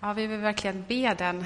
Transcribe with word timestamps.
Ja, 0.00 0.12
vi 0.12 0.26
vill 0.26 0.40
verkligen 0.40 0.84
be 0.88 1.14
den 1.14 1.44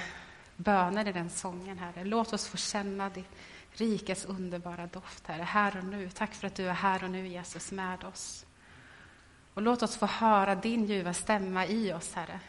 bönen 0.56 1.06
i 1.06 1.12
den 1.12 1.30
sången, 1.30 1.78
Herre. 1.78 2.04
Låt 2.04 2.33
oss 2.33 2.49
få 2.49 2.56
känna 2.56 3.08
ditt 3.08 3.30
rikes 3.72 4.25
underbara 4.25 4.86
doft, 4.86 5.26
Herre, 5.26 5.42
här 5.42 5.78
och 5.78 5.84
nu. 5.84 6.10
Tack 6.10 6.35
för 6.35 6.46
att 6.46 6.54
du 6.54 6.69
är 6.69 6.73
här 6.73 7.04
och 7.04 7.11
nu, 7.11 7.29
Jesus, 7.29 7.73
med 7.73 8.04
oss. 8.04 8.46
Och 9.54 9.62
låt 9.62 9.83
oss 9.83 9.96
få 9.96 10.07
höra 10.07 10.54
din 10.54 10.85
ljuva 10.85 11.15
stämma 11.15 11.67
i 11.67 11.93
oss, 11.93 12.15
Herre. 12.15 12.41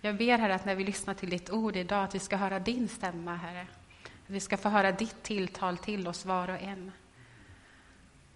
Jag 0.00 0.16
ber, 0.16 0.38
Herre, 0.38 0.54
att 0.54 0.64
när 0.64 0.74
vi 0.74 0.84
lyssnar 0.84 1.14
till 1.14 1.30
ditt 1.30 1.50
ord 1.50 1.76
idag, 1.76 2.04
att 2.04 2.14
vi 2.14 2.18
ska 2.18 2.36
höra 2.36 2.58
din 2.58 2.88
stämma, 2.88 3.36
Herre. 3.36 3.66
Att 4.02 4.30
vi 4.30 4.40
ska 4.40 4.56
få 4.56 4.68
höra 4.68 4.92
ditt 4.92 5.22
tilltal 5.22 5.78
till 5.78 6.08
oss 6.08 6.24
var 6.24 6.48
och 6.48 6.60
en. 6.60 6.92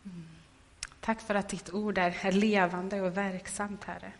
Mm. 0.04 0.28
Tack 1.00 1.20
för 1.20 1.34
att 1.34 1.48
ditt 1.48 1.70
ord 1.70 1.98
är 1.98 2.32
levande 2.32 3.00
och 3.00 3.16
verksamt, 3.16 3.84
Herre. 3.84 4.12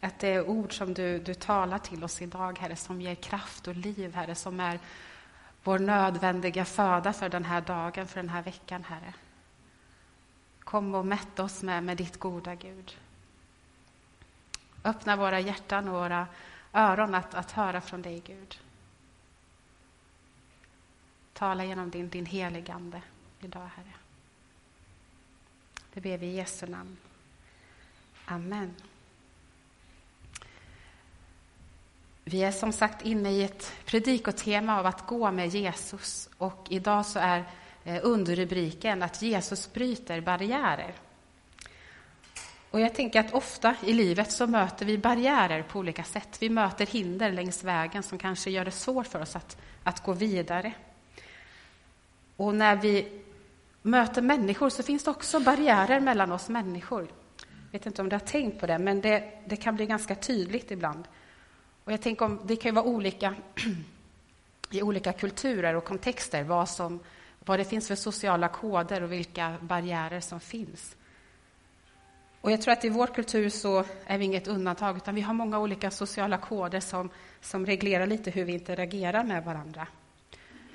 Att 0.00 0.18
det 0.18 0.28
är 0.28 0.48
ord 0.48 0.78
som 0.78 0.94
du, 0.94 1.18
du 1.18 1.34
talar 1.34 1.78
till 1.78 2.04
oss 2.04 2.22
idag, 2.22 2.58
Herre, 2.58 2.76
som 2.76 3.00
ger 3.00 3.14
kraft 3.14 3.68
och 3.68 3.76
liv, 3.76 4.14
Herre, 4.14 4.34
som 4.34 4.60
är 4.60 4.78
vår 5.64 5.78
nödvändiga 5.78 6.64
föda 6.64 7.12
för 7.12 7.28
den 7.28 7.44
här 7.44 7.60
dagen, 7.60 8.06
för 8.06 8.20
den 8.20 8.28
här 8.28 8.42
veckan, 8.42 8.84
Herre. 8.84 9.14
Kom 10.60 10.94
och 10.94 11.06
mätt 11.06 11.38
oss 11.38 11.62
med, 11.62 11.84
med 11.84 11.96
ditt 11.96 12.18
goda 12.18 12.54
Gud. 12.54 12.96
Öppna 14.84 15.16
våra 15.16 15.40
hjärtan 15.40 15.88
och 15.88 15.94
våra 15.94 16.26
öron 16.72 17.14
att, 17.14 17.34
att 17.34 17.50
höra 17.50 17.80
från 17.80 18.02
dig, 18.02 18.22
Gud. 18.26 18.60
Tala 21.32 21.64
genom 21.64 21.90
din, 21.90 22.08
din 22.08 22.26
heligande 22.26 23.02
idag, 23.40 23.70
Herre. 23.76 23.94
Det 25.92 26.00
ber 26.00 26.18
vi 26.18 26.26
i 26.26 26.36
Jesu 26.36 26.66
namn. 26.66 26.96
Amen. 28.24 28.74
Vi 32.28 32.42
är 32.42 32.52
som 32.52 32.72
sagt 32.72 33.04
inne 33.04 33.30
i 33.30 33.42
ett 33.42 33.72
predikotema 33.84 34.78
av 34.78 34.86
att 34.86 35.06
gå 35.06 35.30
med 35.30 35.48
Jesus 35.48 36.28
och 36.38 36.66
idag 36.70 37.06
så 37.06 37.18
är 37.18 37.44
eh, 37.84 38.00
underrubriken 38.02 39.02
att 39.02 39.22
Jesus 39.22 39.72
bryter 39.72 40.20
barriärer. 40.20 40.94
Och 42.70 42.80
jag 42.80 42.94
tänker 42.94 43.20
att 43.20 43.34
ofta 43.34 43.76
i 43.82 43.92
livet 43.92 44.32
så 44.32 44.46
möter 44.46 44.86
vi 44.86 44.98
barriärer 44.98 45.62
på 45.62 45.78
olika 45.78 46.04
sätt. 46.04 46.36
Vi 46.40 46.50
möter 46.50 46.86
hinder 46.86 47.32
längs 47.32 47.64
vägen 47.64 48.02
som 48.02 48.18
kanske 48.18 48.50
gör 48.50 48.64
det 48.64 48.70
svårt 48.70 49.06
för 49.06 49.22
oss 49.22 49.36
att, 49.36 49.56
att 49.82 50.02
gå 50.04 50.12
vidare. 50.12 50.72
Och 52.36 52.54
när 52.54 52.76
vi 52.76 53.22
möter 53.82 54.22
människor 54.22 54.70
så 54.70 54.82
finns 54.82 55.04
det 55.04 55.10
också 55.10 55.40
barriärer 55.40 56.00
mellan 56.00 56.32
oss 56.32 56.48
människor. 56.48 57.08
Jag 57.46 57.78
vet 57.78 57.86
inte 57.86 58.02
om 58.02 58.08
du 58.08 58.14
har 58.14 58.20
tänkt 58.20 58.60
på 58.60 58.66
det, 58.66 58.78
men 58.78 59.00
det, 59.00 59.32
det 59.46 59.56
kan 59.56 59.76
bli 59.76 59.86
ganska 59.86 60.14
tydligt 60.14 60.70
ibland. 60.70 61.08
Och 61.86 61.92
jag 61.92 62.00
tänker 62.00 62.24
om, 62.24 62.40
det 62.44 62.56
kan 62.56 62.68
ju 62.68 62.74
vara 62.74 62.84
olika 62.84 63.34
i 64.70 64.82
olika 64.82 65.12
kulturer 65.12 65.74
och 65.74 65.84
kontexter 65.84 66.44
vad, 66.44 66.68
som, 66.68 67.00
vad 67.44 67.58
det 67.58 67.64
finns 67.64 67.88
för 67.88 67.94
sociala 67.94 68.48
koder 68.48 69.02
och 69.02 69.12
vilka 69.12 69.54
barriärer 69.60 70.20
som 70.20 70.40
finns. 70.40 70.96
Och 72.40 72.52
jag 72.52 72.62
tror 72.62 72.72
att 72.72 72.84
i 72.84 72.88
vår 72.88 73.06
kultur 73.06 73.48
så 73.48 73.84
är 74.06 74.18
vi 74.18 74.24
inget 74.24 74.48
undantag, 74.48 74.96
utan 74.96 75.14
vi 75.14 75.20
har 75.20 75.34
många 75.34 75.58
olika 75.58 75.90
sociala 75.90 76.38
koder 76.38 76.80
som, 76.80 77.10
som 77.40 77.66
reglerar 77.66 78.06
lite 78.06 78.30
hur 78.30 78.44
vi 78.44 78.52
interagerar 78.52 79.24
med 79.24 79.44
varandra. 79.44 79.88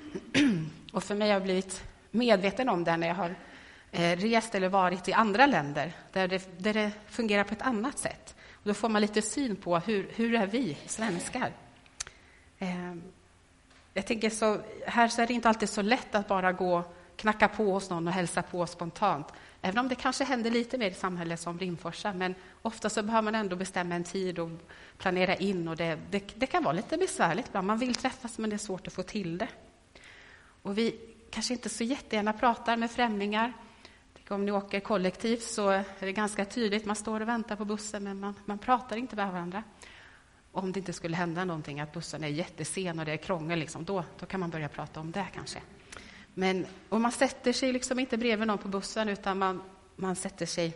Och 0.92 1.04
för 1.04 1.14
mig 1.14 1.28
har 1.28 1.34
jag 1.34 1.42
blivit 1.42 1.84
medveten 2.10 2.68
om 2.68 2.84
det 2.84 2.96
när 2.96 3.08
jag 3.08 3.14
har 3.14 3.34
eh, 3.90 4.16
rest 4.16 4.54
eller 4.54 4.68
varit 4.68 5.08
i 5.08 5.12
andra 5.12 5.46
länder 5.46 5.92
där 6.12 6.28
det, 6.28 6.62
där 6.62 6.74
det 6.74 6.90
fungerar 7.06 7.44
på 7.44 7.54
ett 7.54 7.62
annat 7.62 7.98
sätt. 7.98 8.34
Och 8.62 8.68
då 8.68 8.74
får 8.74 8.88
man 8.88 9.02
lite 9.02 9.22
syn 9.22 9.56
på 9.56 9.78
hur, 9.78 10.10
hur 10.16 10.34
är 10.34 10.46
vi 10.46 10.76
svenskar. 10.86 11.52
Eh, 12.58 12.94
jag 13.94 14.06
tänker 14.06 14.30
så, 14.30 14.60
här 14.86 15.08
så 15.08 15.22
är 15.22 15.26
det 15.26 15.34
inte 15.34 15.48
alltid 15.48 15.68
så 15.68 15.82
lätt 15.82 16.14
att 16.14 16.28
bara 16.28 16.52
gå 16.52 16.84
knacka 17.16 17.48
på 17.48 17.72
hos 17.72 17.90
någon 17.90 18.08
och 18.08 18.14
hälsa 18.14 18.42
på 18.42 18.66
spontant. 18.66 19.26
Även 19.62 19.78
om 19.78 19.88
det 19.88 19.94
kanske 19.94 20.24
händer 20.24 20.50
lite 20.50 20.78
mer 20.78 20.90
i 20.90 20.94
samhället 20.94 21.40
som 21.40 21.58
Rimforsa, 21.58 22.12
men 22.12 22.34
ofta 22.62 22.90
så 22.90 23.02
behöver 23.02 23.22
man 23.22 23.34
ändå 23.34 23.56
bestämma 23.56 23.94
en 23.94 24.04
tid 24.04 24.38
och 24.38 24.50
planera 24.98 25.36
in. 25.36 25.68
och 25.68 25.76
det, 25.76 25.98
det, 26.10 26.34
det 26.34 26.46
kan 26.46 26.64
vara 26.64 26.72
lite 26.72 26.96
besvärligt 26.96 27.48
ibland. 27.48 27.66
Man 27.66 27.78
vill 27.78 27.94
träffas, 27.94 28.38
men 28.38 28.50
det 28.50 28.56
är 28.56 28.58
svårt 28.58 28.86
att 28.86 28.92
få 28.92 29.02
till 29.02 29.38
det. 29.38 29.48
Och 30.62 30.78
vi 30.78 31.00
kanske 31.30 31.54
inte 31.54 31.68
så 31.68 31.84
jättegärna 31.84 32.32
pratar 32.32 32.76
med 32.76 32.90
främlingar. 32.90 33.52
Om 34.32 34.44
ni 34.44 34.52
åker 34.52 34.80
kollektivt 34.80 35.42
så 35.42 35.68
är 35.68 35.84
det 36.00 36.12
ganska 36.12 36.44
tydligt. 36.44 36.84
Man 36.84 36.96
står 36.96 37.20
och 37.20 37.28
väntar 37.28 37.56
på 37.56 37.64
bussen, 37.64 38.04
men 38.04 38.20
man, 38.20 38.34
man 38.44 38.58
pratar 38.58 38.96
inte 38.96 39.16
med 39.16 39.32
varandra. 39.32 39.62
Om 40.52 40.72
det 40.72 40.78
inte 40.80 40.92
skulle 40.92 41.16
hända 41.16 41.44
någonting, 41.44 41.80
att 41.80 41.92
bussen 41.92 42.24
är 42.24 42.28
jättesen 42.28 42.98
och 42.98 43.04
det 43.04 43.12
är 43.12 43.16
krångel, 43.16 43.58
liksom, 43.58 43.84
då, 43.84 44.04
då 44.18 44.26
kan 44.26 44.40
man 44.40 44.50
börja 44.50 44.68
prata 44.68 45.00
om 45.00 45.12
det 45.12 45.26
kanske. 45.34 45.58
Men, 46.34 46.66
och 46.88 47.00
man 47.00 47.12
sätter 47.12 47.52
sig 47.52 47.72
liksom 47.72 47.98
inte 47.98 48.18
bredvid 48.18 48.46
någon 48.46 48.58
på 48.58 48.68
bussen, 48.68 49.08
utan 49.08 49.38
man, 49.38 49.62
man 49.96 50.16
sätter 50.16 50.46
sig 50.46 50.74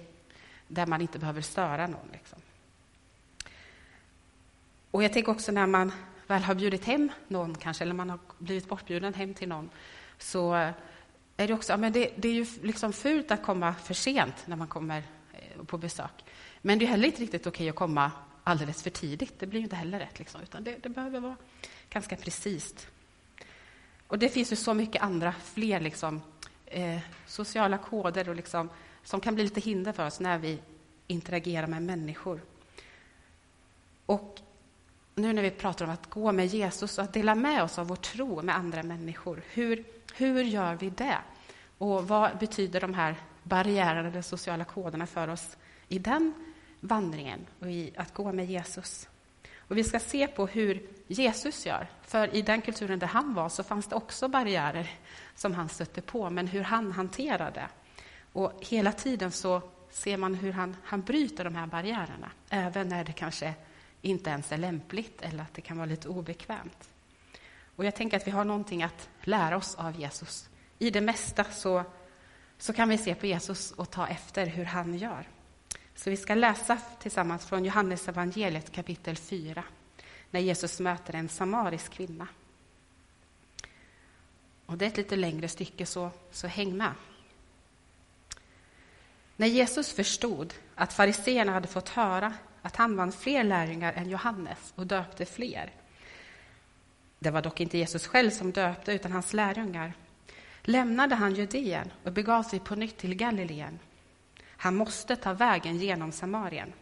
där 0.69 0.87
man 0.87 1.01
inte 1.01 1.19
behöver 1.19 1.41
störa 1.41 1.87
någon. 1.87 2.09
Liksom. 2.13 2.39
Och 4.91 5.03
jag 5.03 5.13
tänker 5.13 5.33
också 5.33 5.53
när 5.53 5.67
man 5.67 5.93
väl 6.27 6.43
har 6.43 6.55
bjudit 6.55 6.85
hem 6.85 7.13
någon, 7.29 7.55
kanske, 7.55 7.85
eller 7.85 7.95
man 7.95 8.11
har 8.11 8.19
blivit 8.39 8.69
bortbjuden 8.69 9.15
hem 9.15 9.35
till 9.35 9.49
någon, 9.49 9.71
så 10.19 10.73
är 11.37 11.49
det 11.49 11.55
också, 11.55 11.77
men 11.77 11.93
det, 11.93 12.11
det 12.17 12.29
är 12.29 12.33
ju 12.33 12.47
liksom 12.63 12.93
fult 12.93 13.31
att 13.31 13.43
komma 13.43 13.75
för 13.75 13.95
sent 13.95 14.35
när 14.47 14.57
man 14.57 14.69
kommer 14.69 15.03
eh, 15.33 15.65
på 15.65 15.79
besök. 15.79 16.25
Men 16.63 16.79
det 16.79 16.85
är 16.85 16.87
heller 16.87 17.07
inte 17.07 17.23
riktigt 17.23 17.47
okej 17.47 17.69
att 17.69 17.77
komma 17.77 18.11
alldeles 18.45 18.83
för 18.83 18.91
tidigt. 18.91 19.39
Det 19.39 19.47
blir 19.47 19.61
inte 19.61 19.77
heller 19.77 19.99
rätt, 19.99 20.19
liksom, 20.19 20.41
utan 20.43 20.65
det, 20.65 20.77
det 20.83 20.89
behöver 20.89 21.21
vara 21.21 21.37
ganska 21.91 22.17
precis. 22.17 22.87
Och 24.07 24.19
det 24.19 24.29
finns 24.29 24.53
ju 24.53 24.57
så 24.57 24.75
mycket 24.75 25.03
andra, 25.03 25.35
fler 25.45 25.81
liksom, 25.81 26.23
eh, 26.67 26.99
sociala 27.27 27.79
koder 27.79 28.29
och 28.29 28.37
liksom, 28.37 28.71
som 29.05 29.21
kan 29.21 29.35
bli 29.35 29.45
lite 29.45 29.61
hinder 29.61 29.93
för 29.93 30.07
oss 30.07 30.21
när 30.21 30.39
vi 30.39 30.59
interagerar 31.07 31.67
med 31.67 31.83
människor. 31.83 32.41
Och 34.07 34.41
nu 35.15 35.33
när 35.33 35.43
vi 35.43 35.51
pratar 35.51 35.85
om 35.85 35.91
att 35.91 36.11
gå 36.11 36.33
med 36.33 36.47
Jesus 36.47 36.99
och 36.99 37.05
att 37.05 37.13
dela 37.13 37.35
med 37.35 37.63
oss 37.63 37.79
av 37.79 37.89
vår 37.89 37.97
tro 37.97 38.43
med 38.43 38.57
andra 38.57 38.83
människor, 38.83 39.43
hur, 39.49 39.85
hur 40.17 40.43
gör 40.43 40.75
vi 40.75 40.91
det? 40.91 41.19
Och 41.79 42.09
vad 42.09 42.39
betyder 42.39 42.81
de 42.81 42.95
här 42.95 43.17
barriärerna, 43.43 44.11
de 44.11 44.23
sociala 44.23 44.65
koderna 44.65 45.07
för 45.07 45.29
oss 45.29 45.57
i 45.89 45.99
den 45.99 46.35
vandringen 46.81 47.47
och 47.61 47.71
i 47.71 47.93
att 47.97 48.15
gå 48.15 48.33
med 48.33 48.47
Jesus? 48.47 49.09
Och 49.69 49.77
vi 49.77 49.85
ska 49.85 49.99
se 49.99 50.27
på 50.27 50.47
hur 50.47 50.83
Jesus 51.07 51.67
gör. 51.67 51.87
För 52.03 52.35
i 52.35 52.43
den 52.43 52.63
kulturen 52.63 52.99
där 52.99 53.07
han 53.07 53.35
var 53.35 53.49
så 53.49 53.63
fanns 53.63 53.87
det 53.87 53.97
också 53.97 54.29
barriärer 54.29 54.91
som 55.35 55.55
han 55.55 55.69
stötte 55.69 56.01
på, 56.01 56.31
men 56.31 56.47
hur 56.47 56.63
han 56.63 56.93
hanterade. 56.93 57.69
Och 58.33 58.53
hela 58.61 58.93
tiden 58.93 59.33
så 59.33 59.63
ser 59.91 60.17
man 60.17 60.35
hur 60.35 60.53
han, 60.53 60.77
han 60.85 61.03
bryter 61.03 61.45
de 61.45 61.57
här 61.57 61.67
barriärerna, 61.67 62.31
även 62.51 62.89
när 62.89 63.05
det 63.05 63.13
kanske 63.13 63.55
inte 64.03 64.31
ens 64.31 64.53
är 64.53 64.57
lämpligt 64.59 65.23
eller 65.23 65.43
att 65.43 65.55
det 65.55 65.61
kan 65.61 65.77
vara 65.77 65.87
lite 65.87 66.09
obekvämt. 66.09 66.89
Och 67.77 67.85
jag 67.85 67.95
tänker 67.95 68.17
att 68.17 68.27
vi 68.27 68.31
har 68.31 68.45
någonting 68.45 68.83
att 68.83 69.09
lära 69.23 69.57
oss 69.57 69.75
av 69.75 70.01
Jesus. 70.01 70.49
I 70.79 70.91
det 70.91 71.01
mesta 71.01 71.45
så, 71.45 71.85
så 72.59 72.73
kan 72.73 72.89
vi 72.89 72.99
se 72.99 73.15
på 73.15 73.27
Jesus 73.27 73.73
och 73.73 73.91
ta 73.91 74.07
efter 74.07 74.47
hur 74.47 74.65
han 74.65 74.99
gör. 74.99 75.29
Så 75.95 76.11
vi 76.11 76.17
ska 76.17 76.35
läsa 76.35 76.79
tillsammans 77.01 77.47
från 77.47 77.65
Johannes 77.65 78.09
evangeliet 78.09 78.73
kapitel 78.73 79.17
4, 79.17 79.65
när 80.31 80.41
Jesus 80.41 80.81
möter 80.81 81.15
en 81.15 81.29
samarisk 81.29 81.93
kvinna. 81.93 82.29
Och 84.67 84.79
det 84.79 84.85
är 84.85 84.89
ett 84.89 84.97
lite 84.97 85.17
längre 85.17 85.49
stycke, 85.49 85.87
så, 85.87 86.11
så 86.31 86.47
häng 86.47 86.77
med. 86.77 86.93
När 89.37 89.47
Jesus 89.47 89.93
förstod 89.93 90.55
att 90.75 90.93
fariseerna 90.93 91.53
hade 91.53 91.69
fått 91.69 91.89
höra 91.89 92.35
att 92.63 92.77
han 92.77 92.97
vann 92.97 93.13
fler 93.13 93.45
lärjungar 93.45 93.93
än 93.93 94.11
Johannes 94.11 94.73
och 94.75 94.87
döpte 94.87 95.27
fler. 95.27 95.73
Det 97.19 97.31
var 97.31 97.43
dock 97.43 97.61
inte 97.61 97.79
Jesus 97.79 98.07
själv 98.07 98.31
som 98.31 98.53
döpte, 98.53 98.93
utan 98.93 99.13
hans 99.13 99.33
lärjungar. 99.33 99.93
Lämnade 100.63 101.15
han 101.15 101.35
Judeen 101.35 101.93
och 102.05 102.13
begav 102.13 102.43
sig 102.43 102.61
på 102.61 102.75
nytt 102.75 102.97
till 102.97 103.15
Galileen. 103.15 103.79
Han 104.57 104.77
måste 104.77 105.17
ta 105.17 105.33
vägen 105.33 105.77
genom 105.77 106.13
Samarien 106.13 106.73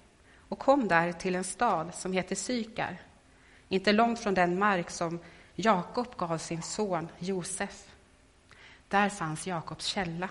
och 0.48 0.58
kom 0.58 0.88
där 0.88 1.12
till 1.12 1.34
en 1.34 1.44
stad 1.44 1.94
som 1.94 2.12
heter 2.12 2.34
Sykar, 2.34 2.96
inte 3.68 3.92
långt 3.92 4.20
från 4.20 4.34
den 4.34 4.58
mark 4.58 4.90
som 4.90 5.18
Jakob 5.54 6.16
gav 6.16 6.38
sin 6.38 6.62
son 6.62 7.08
Josef. 7.18 7.86
Där 8.88 9.08
fanns 9.08 9.46
Jakobs 9.46 9.86
källa. 9.86 10.28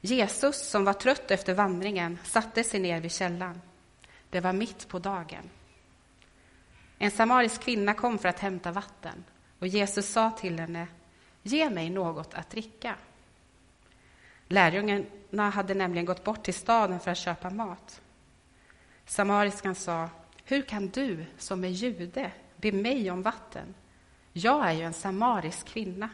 Jesus, 0.00 0.70
som 0.70 0.84
var 0.84 0.92
trött 0.92 1.30
efter 1.30 1.54
vandringen, 1.54 2.18
satte 2.24 2.64
sig 2.64 2.80
ner 2.80 3.00
vid 3.00 3.12
källan. 3.12 3.60
Det 4.30 4.40
var 4.40 4.52
mitt 4.52 4.88
på 4.88 4.98
dagen. 4.98 5.50
En 7.02 7.10
samarisk 7.10 7.60
kvinna 7.60 7.94
kom 7.94 8.18
för 8.18 8.28
att 8.28 8.38
hämta 8.38 8.72
vatten 8.72 9.24
och 9.58 9.66
Jesus 9.66 10.08
sa 10.08 10.30
till 10.30 10.58
henne, 10.58 10.86
ge 11.42 11.70
mig 11.70 11.90
något 11.90 12.34
att 12.34 12.50
dricka. 12.50 12.94
Lärjungarna 14.48 15.50
hade 15.50 15.74
nämligen 15.74 16.04
gått 16.04 16.24
bort 16.24 16.42
till 16.42 16.54
staden 16.54 17.00
för 17.00 17.10
att 17.10 17.18
köpa 17.18 17.50
mat. 17.50 18.00
Samariskan 19.06 19.74
sa, 19.74 20.08
hur 20.44 20.62
kan 20.62 20.88
du 20.88 21.26
som 21.38 21.64
är 21.64 21.68
jude 21.68 22.30
be 22.56 22.72
mig 22.72 23.10
om 23.10 23.22
vatten? 23.22 23.74
Jag 24.32 24.68
är 24.68 24.72
ju 24.72 24.82
en 24.82 24.92
samarisk 24.92 25.66
kvinna. 25.66 26.10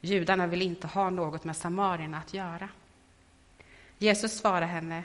Judarna 0.00 0.46
vill 0.46 0.62
inte 0.62 0.86
ha 0.86 1.10
något 1.10 1.44
med 1.44 1.56
samarierna 1.56 2.18
att 2.18 2.34
göra. 2.34 2.68
Jesus 3.98 4.38
svarade 4.38 4.66
henne, 4.66 5.04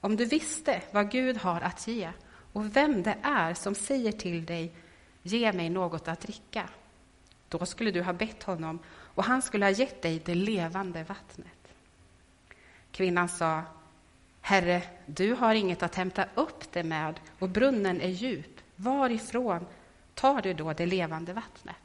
om 0.00 0.16
du 0.16 0.24
visste 0.24 0.82
vad 0.90 1.10
Gud 1.10 1.36
har 1.36 1.60
att 1.60 1.86
ge 1.86 2.12
och 2.56 2.76
vem 2.76 3.02
det 3.02 3.16
är 3.22 3.54
som 3.54 3.74
säger 3.74 4.12
till 4.12 4.46
dig, 4.46 4.72
ge 5.22 5.52
mig 5.52 5.70
något 5.70 6.08
att 6.08 6.20
dricka, 6.20 6.68
då 7.48 7.66
skulle 7.66 7.90
du 7.90 8.02
ha 8.02 8.12
bett 8.12 8.42
honom 8.42 8.78
och 8.88 9.24
han 9.24 9.42
skulle 9.42 9.64
ha 9.64 9.70
gett 9.70 10.02
dig 10.02 10.22
det 10.24 10.34
levande 10.34 11.02
vattnet. 11.02 11.68
Kvinnan 12.92 13.28
sa, 13.28 13.62
Herre, 14.40 14.82
du 15.06 15.34
har 15.34 15.54
inget 15.54 15.82
att 15.82 15.94
hämta 15.94 16.24
upp 16.34 16.72
det 16.72 16.82
med 16.82 17.20
och 17.38 17.48
brunnen 17.48 18.00
är 18.00 18.08
djup. 18.08 18.60
Varifrån 18.76 19.66
tar 20.14 20.42
du 20.42 20.54
då 20.54 20.72
det 20.72 20.86
levande 20.86 21.32
vattnet? 21.32 21.76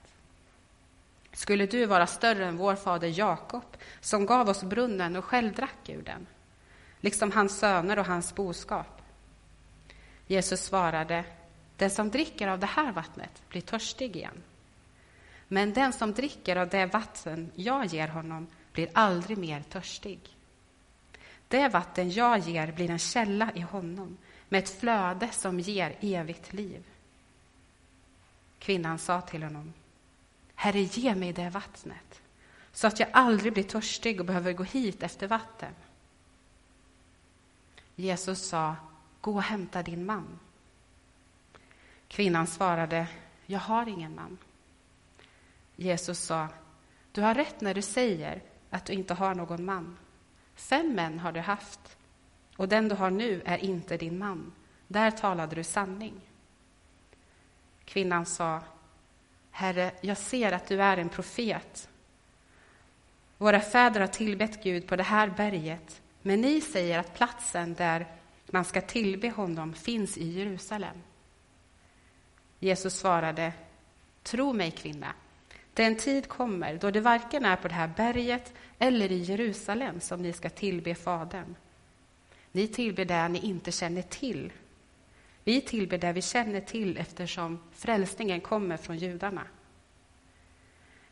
Skulle 1.34 1.66
du 1.66 1.86
vara 1.86 2.08
större 2.08 2.46
än 2.46 2.58
vår 2.58 2.76
fader 2.76 3.20
Jakob, 3.20 3.78
som 4.00 4.26
gav 4.26 4.50
oss 4.50 4.64
brunnen 4.64 5.16
och 5.16 5.26
själv 5.26 5.54
drack 5.54 5.90
ur 5.90 6.02
den, 6.02 6.28
liksom 7.00 7.32
hans 7.32 7.60
söner 7.60 8.00
och 8.00 8.06
hans 8.06 8.36
boskap? 8.36 9.01
Jesus 10.28 10.62
svarade, 10.62 11.24
den 11.78 11.90
som 11.90 12.10
dricker 12.10 12.48
av 12.48 12.60
det 12.60 12.66
här 12.66 12.92
vattnet 12.92 13.50
blir 13.50 13.62
törstig 13.62 14.16
igen. 14.16 14.44
Men 15.48 15.74
den 15.74 15.94
som 15.94 16.14
dricker 16.14 16.56
av 16.56 16.70
det 16.70 16.86
vatten 16.86 17.52
jag 17.56 17.86
ger 17.86 18.08
honom 18.08 18.48
blir 18.74 18.90
aldrig 18.94 19.38
mer 19.38 19.62
törstig. 19.62 20.20
Det 21.48 21.68
vatten 21.68 22.12
jag 22.12 22.40
ger 22.40 22.72
blir 22.72 22.90
en 22.90 23.00
källa 23.00 23.52
i 23.56 23.62
honom 23.62 24.18
med 24.50 24.64
ett 24.64 24.80
flöde 24.80 25.30
som 25.32 25.60
ger 25.60 25.96
evigt 26.02 26.54
liv. 26.54 26.84
Kvinnan 28.60 29.00
sa 29.00 29.22
till 29.22 29.44
honom, 29.44 29.74
Herre, 30.56 30.80
ge 30.80 31.16
mig 31.16 31.34
det 31.34 31.50
vattnet 31.50 32.22
så 32.74 32.88
att 32.88 33.00
jag 33.00 33.10
aldrig 33.14 33.54
blir 33.54 33.64
törstig 33.64 34.20
och 34.20 34.26
behöver 34.26 34.54
gå 34.54 34.64
hit 34.64 35.04
efter 35.04 35.28
vatten. 35.28 35.74
Jesus 37.96 38.48
sa, 38.48 38.76
gå 39.22 39.36
och 39.36 39.44
hämta 39.44 39.84
din 39.84 40.06
man. 40.06 40.40
Kvinnan 42.08 42.48
svarade, 42.48 43.08
jag 43.46 43.60
har 43.60 43.88
ingen 43.88 44.16
man. 44.16 44.38
Jesus 45.76 46.20
sa, 46.20 46.48
du 47.12 47.22
har 47.22 47.36
rätt 47.36 47.62
när 47.62 47.74
du 47.74 47.82
säger 47.82 48.42
att 48.70 48.86
du 48.86 48.94
inte 48.94 49.14
har 49.14 49.36
någon 49.36 49.66
man. 49.66 49.98
Fem 50.56 50.94
män 50.94 51.20
har 51.20 51.32
du 51.32 51.40
haft, 51.40 51.98
och 52.58 52.70
den 52.70 52.88
du 52.88 52.96
har 52.96 53.10
nu 53.10 53.42
är 53.46 53.58
inte 53.58 53.98
din 53.98 54.18
man. 54.18 54.52
Där 54.88 55.12
talade 55.12 55.56
du 55.56 55.64
sanning. 55.64 56.22
Kvinnan 57.86 58.26
sa, 58.26 58.62
Herre, 59.52 59.92
jag 60.02 60.18
ser 60.18 60.52
att 60.52 60.68
du 60.68 60.82
är 60.84 60.98
en 60.98 61.10
profet. 61.10 61.90
Våra 63.38 63.60
fäder 63.60 64.00
har 64.00 64.08
tillbett 64.08 64.64
Gud 64.64 64.88
på 64.88 64.96
det 64.96 65.04
här 65.04 65.28
berget, 65.28 66.02
men 66.22 66.42
ni 66.42 66.62
säger 66.62 67.00
att 67.00 67.14
platsen 67.14 67.74
där 67.74 68.08
man 68.52 68.66
ska 68.66 68.82
tillbe 68.82 69.30
honom 69.30 69.74
finns 69.74 70.18
i 70.18 70.32
Jerusalem. 70.32 70.98
Jesus 72.60 73.00
svarade, 73.00 73.54
tro 74.24 74.54
mig 74.54 74.72
kvinna, 74.72 75.14
den 75.74 75.96
tid 75.96 76.28
kommer 76.28 76.78
då 76.78 76.92
det 76.92 77.02
varken 77.02 77.46
är 77.46 77.56
på 77.56 77.68
det 77.68 77.74
här 77.74 77.92
berget 77.98 78.54
eller 78.80 79.12
i 79.12 79.18
Jerusalem 79.18 80.00
som 80.00 80.22
ni 80.22 80.34
ska 80.34 80.50
tillbe 80.50 80.96
Fadern. 80.96 81.56
Ni 82.52 82.68
tillber 82.68 83.06
där 83.06 83.30
ni 83.30 83.40
inte 83.40 83.72
känner 83.72 84.02
till. 84.02 84.54
Vi 85.44 85.62
tillber 85.62 85.98
där 85.98 86.14
vi 86.14 86.22
känner 86.22 86.62
till 86.62 86.98
eftersom 86.98 87.60
frälsningen 87.74 88.42
kommer 88.42 88.78
från 88.78 88.98
judarna. 88.98 89.44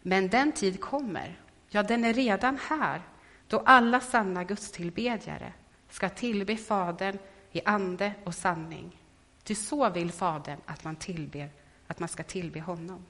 Men 0.01 0.29
den 0.29 0.51
tid 0.51 0.81
kommer, 0.81 1.39
ja, 1.69 1.83
den 1.83 2.05
är 2.05 2.13
redan 2.13 2.57
här, 2.61 3.01
då 3.47 3.59
alla 3.59 3.99
sanna 3.99 4.43
gudstillbedjare 4.43 5.53
ska 5.89 6.09
tillbe 6.09 6.57
Fadern 6.57 7.17
i 7.51 7.61
ande 7.65 8.13
och 8.23 8.35
sanning. 8.35 8.97
Ty 9.43 9.55
så 9.55 9.89
vill 9.89 10.11
Fadern 10.11 10.59
att 10.65 10.83
man, 10.83 10.95
tillber, 10.95 11.49
att 11.87 11.99
man 11.99 12.09
ska 12.09 12.23
tillbe 12.23 12.59
honom. 12.59 13.05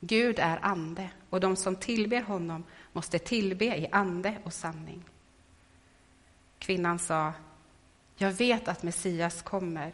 Gud 0.00 0.38
är 0.38 0.58
ande, 0.62 1.10
och 1.30 1.40
de 1.40 1.56
som 1.56 1.76
tillber 1.76 2.22
honom 2.22 2.64
måste 2.92 3.18
tillbe 3.18 3.64
i 3.64 3.88
ande 3.92 4.38
och 4.44 4.52
sanning. 4.52 5.04
Kvinnan 6.58 6.98
sa, 6.98 7.32
jag 8.16 8.32
vet 8.32 8.68
att 8.68 8.82
Messias 8.82 9.42
kommer, 9.42 9.92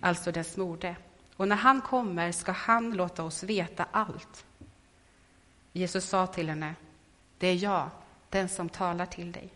alltså 0.00 0.32
den 0.32 0.44
smorde, 0.44 0.96
och 1.36 1.48
när 1.48 1.56
han 1.56 1.80
kommer 1.80 2.32
ska 2.32 2.52
han 2.52 2.92
låta 2.92 3.24
oss 3.24 3.42
veta 3.42 3.86
allt. 3.90 4.46
Jesus 5.72 6.04
sa 6.04 6.26
till 6.26 6.48
henne, 6.48 6.74
det 7.38 7.46
är 7.46 7.54
jag, 7.54 7.90
den 8.28 8.48
som 8.48 8.68
talar 8.68 9.06
till 9.06 9.32
dig. 9.32 9.52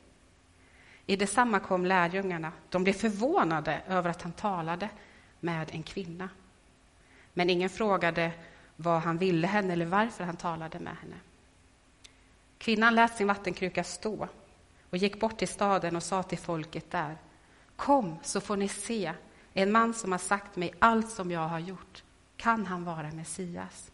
I 1.07 1.17
detsamma 1.17 1.61
kom 1.61 1.87
lärjungarna. 1.87 2.53
De 2.71 2.85
blev 2.85 2.93
förvånade 2.93 3.83
över 3.89 4.11
att 4.11 4.23
han 4.23 4.33
talade 4.33 4.89
med 5.41 5.71
en 5.73 5.83
kvinna. 5.83 6.29
Men 7.33 7.51
ingen 7.51 7.71
frågade 7.71 8.33
vad 8.77 9.01
han 9.01 9.19
ville 9.19 9.47
henne 9.47 9.73
eller 9.73 9.87
varför 9.87 10.25
han 10.25 10.37
talade 10.37 10.79
med 10.79 10.97
henne. 10.97 11.17
Kvinnan 12.59 12.95
lät 12.95 13.17
sin 13.17 13.27
vattenkruka 13.27 13.85
stå 13.85 14.29
och 14.91 14.97
gick 14.97 15.21
bort 15.21 15.39
till 15.39 15.49
staden 15.49 15.97
och 15.97 16.03
sa 16.03 16.23
till 16.23 16.39
folket 16.39 16.91
där 16.91 17.17
Kom, 17.77 18.17
så 18.23 18.41
får 18.41 18.57
ni 18.57 18.69
se 18.69 19.13
en 19.53 19.73
man 19.73 19.95
som 19.95 20.13
har 20.13 20.19
sagt 20.19 20.57
mig 20.57 20.75
allt 20.79 21.11
som 21.11 21.31
jag 21.31 21.49
har 21.49 21.59
gjort. 21.59 22.03
Kan 22.37 22.67
han 22.67 22.85
vara 22.85 23.11
Messias? 23.11 23.91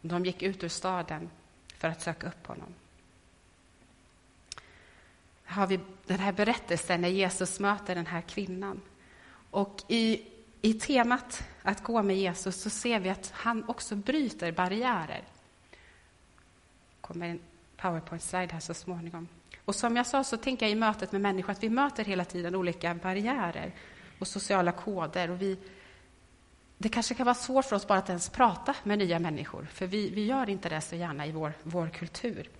De 0.00 0.24
gick 0.24 0.42
ut 0.42 0.64
ur 0.64 0.68
staden 0.68 1.30
för 1.78 1.88
att 1.88 2.02
söka 2.02 2.26
upp 2.26 2.46
honom. 2.46 2.74
Har 5.46 5.66
vi 5.66 5.80
den 6.06 6.18
här 6.18 6.32
berättelsen 6.32 7.00
när 7.00 7.08
Jesus 7.08 7.60
möter 7.60 7.94
den 7.94 8.06
här 8.06 8.20
kvinnan. 8.20 8.80
Och 9.50 9.82
i 9.88 10.22
i 10.66 10.74
temat 10.74 11.44
att 11.62 11.82
gå 11.82 12.02
med 12.02 12.16
Jesus 12.16 12.62
så 12.62 12.70
ser 12.70 13.00
vi 13.00 13.08
att 13.08 13.32
han 13.34 13.64
också 13.68 13.96
bryter 13.96 14.52
barriärer. 14.52 15.24
Det 15.70 17.00
kommer 17.00 17.28
en 17.28 17.40
powerpoint-slide 17.76 18.52
här 18.52 18.60
så 18.60 18.74
småningom. 18.74 19.28
Och 19.64 19.74
som 19.74 19.96
jag 19.96 20.06
sa 20.06 20.24
så 20.24 20.36
tänker 20.36 20.66
jag 20.66 20.70
i 20.72 20.74
mötet 20.74 21.12
med 21.12 21.20
människor 21.20 21.52
att 21.52 21.62
vi 21.62 21.70
möter 21.70 22.04
hela 22.04 22.24
tiden 22.24 22.54
olika 22.54 22.94
barriärer 22.94 23.72
och 24.18 24.28
sociala 24.28 24.72
koder. 24.72 25.30
Och 25.30 25.42
vi, 25.42 25.58
det 26.78 26.88
kanske 26.88 27.14
kan 27.14 27.26
vara 27.26 27.34
svårt 27.34 27.64
för 27.64 27.76
oss 27.76 27.86
bara 27.86 27.98
att 27.98 28.08
ens 28.08 28.28
prata 28.28 28.74
med 28.82 28.98
nya 28.98 29.18
människor, 29.18 29.66
för 29.72 29.86
vi, 29.86 30.10
vi 30.10 30.26
gör 30.26 30.50
inte 30.50 30.68
det 30.68 30.80
så 30.80 30.96
gärna 30.96 31.26
i 31.26 31.32
vår, 31.32 31.52
vår 31.62 31.88
kultur. 31.88 32.50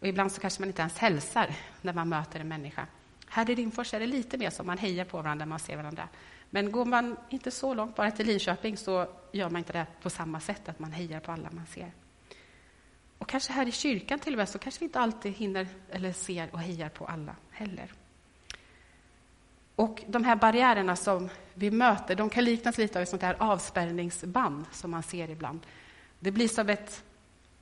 Och 0.00 0.06
ibland 0.06 0.32
så 0.32 0.40
kanske 0.40 0.60
man 0.62 0.68
inte 0.68 0.82
ens 0.82 0.98
hälsar 0.98 1.54
när 1.82 1.92
man 1.92 2.08
möter 2.08 2.40
en 2.40 2.48
människa. 2.48 2.86
Här 3.28 3.50
i 3.50 3.54
Rimfors 3.54 3.94
är 3.94 4.00
det 4.00 4.06
lite 4.06 4.38
mer 4.38 4.50
som 4.50 4.66
man 4.66 4.78
hejar 4.78 5.04
på 5.04 5.22
varandra 5.22 5.46
man 5.46 5.58
ser 5.58 5.76
varandra. 5.76 6.08
Men 6.50 6.72
går 6.72 6.84
man 6.84 7.16
inte 7.28 7.50
så 7.50 7.74
långt, 7.74 7.96
bara 7.96 8.10
till 8.10 8.26
Linköping, 8.26 8.76
så 8.76 9.06
gör 9.32 9.50
man 9.50 9.58
inte 9.58 9.72
det 9.72 9.86
på 10.02 10.10
samma 10.10 10.40
sätt, 10.40 10.68
att 10.68 10.78
man 10.78 10.92
hejar 10.92 11.20
på 11.20 11.32
alla 11.32 11.50
man 11.50 11.66
ser. 11.66 11.92
Och 13.18 13.28
kanske 13.28 13.52
här 13.52 13.68
i 13.68 13.72
kyrkan 13.72 14.18
till 14.18 14.32
och 14.34 14.38
med, 14.38 14.48
så 14.48 14.58
kanske 14.58 14.80
vi 14.80 14.84
inte 14.84 15.00
alltid 15.00 15.32
hinner 15.32 15.66
eller 15.90 16.12
ser 16.12 16.48
och 16.52 16.60
hejar 16.60 16.88
på 16.88 17.06
alla 17.06 17.36
heller. 17.50 17.92
Och 19.74 20.02
de 20.06 20.24
här 20.24 20.36
barriärerna 20.36 20.96
som 20.96 21.28
vi 21.54 21.70
möter, 21.70 22.14
de 22.14 22.30
kan 22.30 22.44
liknas 22.44 22.78
lite 22.78 22.98
av 22.98 23.02
ett 23.02 23.08
sånt 23.08 23.22
här 23.22 23.36
avspärrningsband 23.38 24.64
som 24.72 24.90
man 24.90 25.02
ser 25.02 25.30
ibland. 25.30 25.60
Det 26.20 26.30
blir 26.30 26.48
som 26.48 26.68
ett 26.68 27.04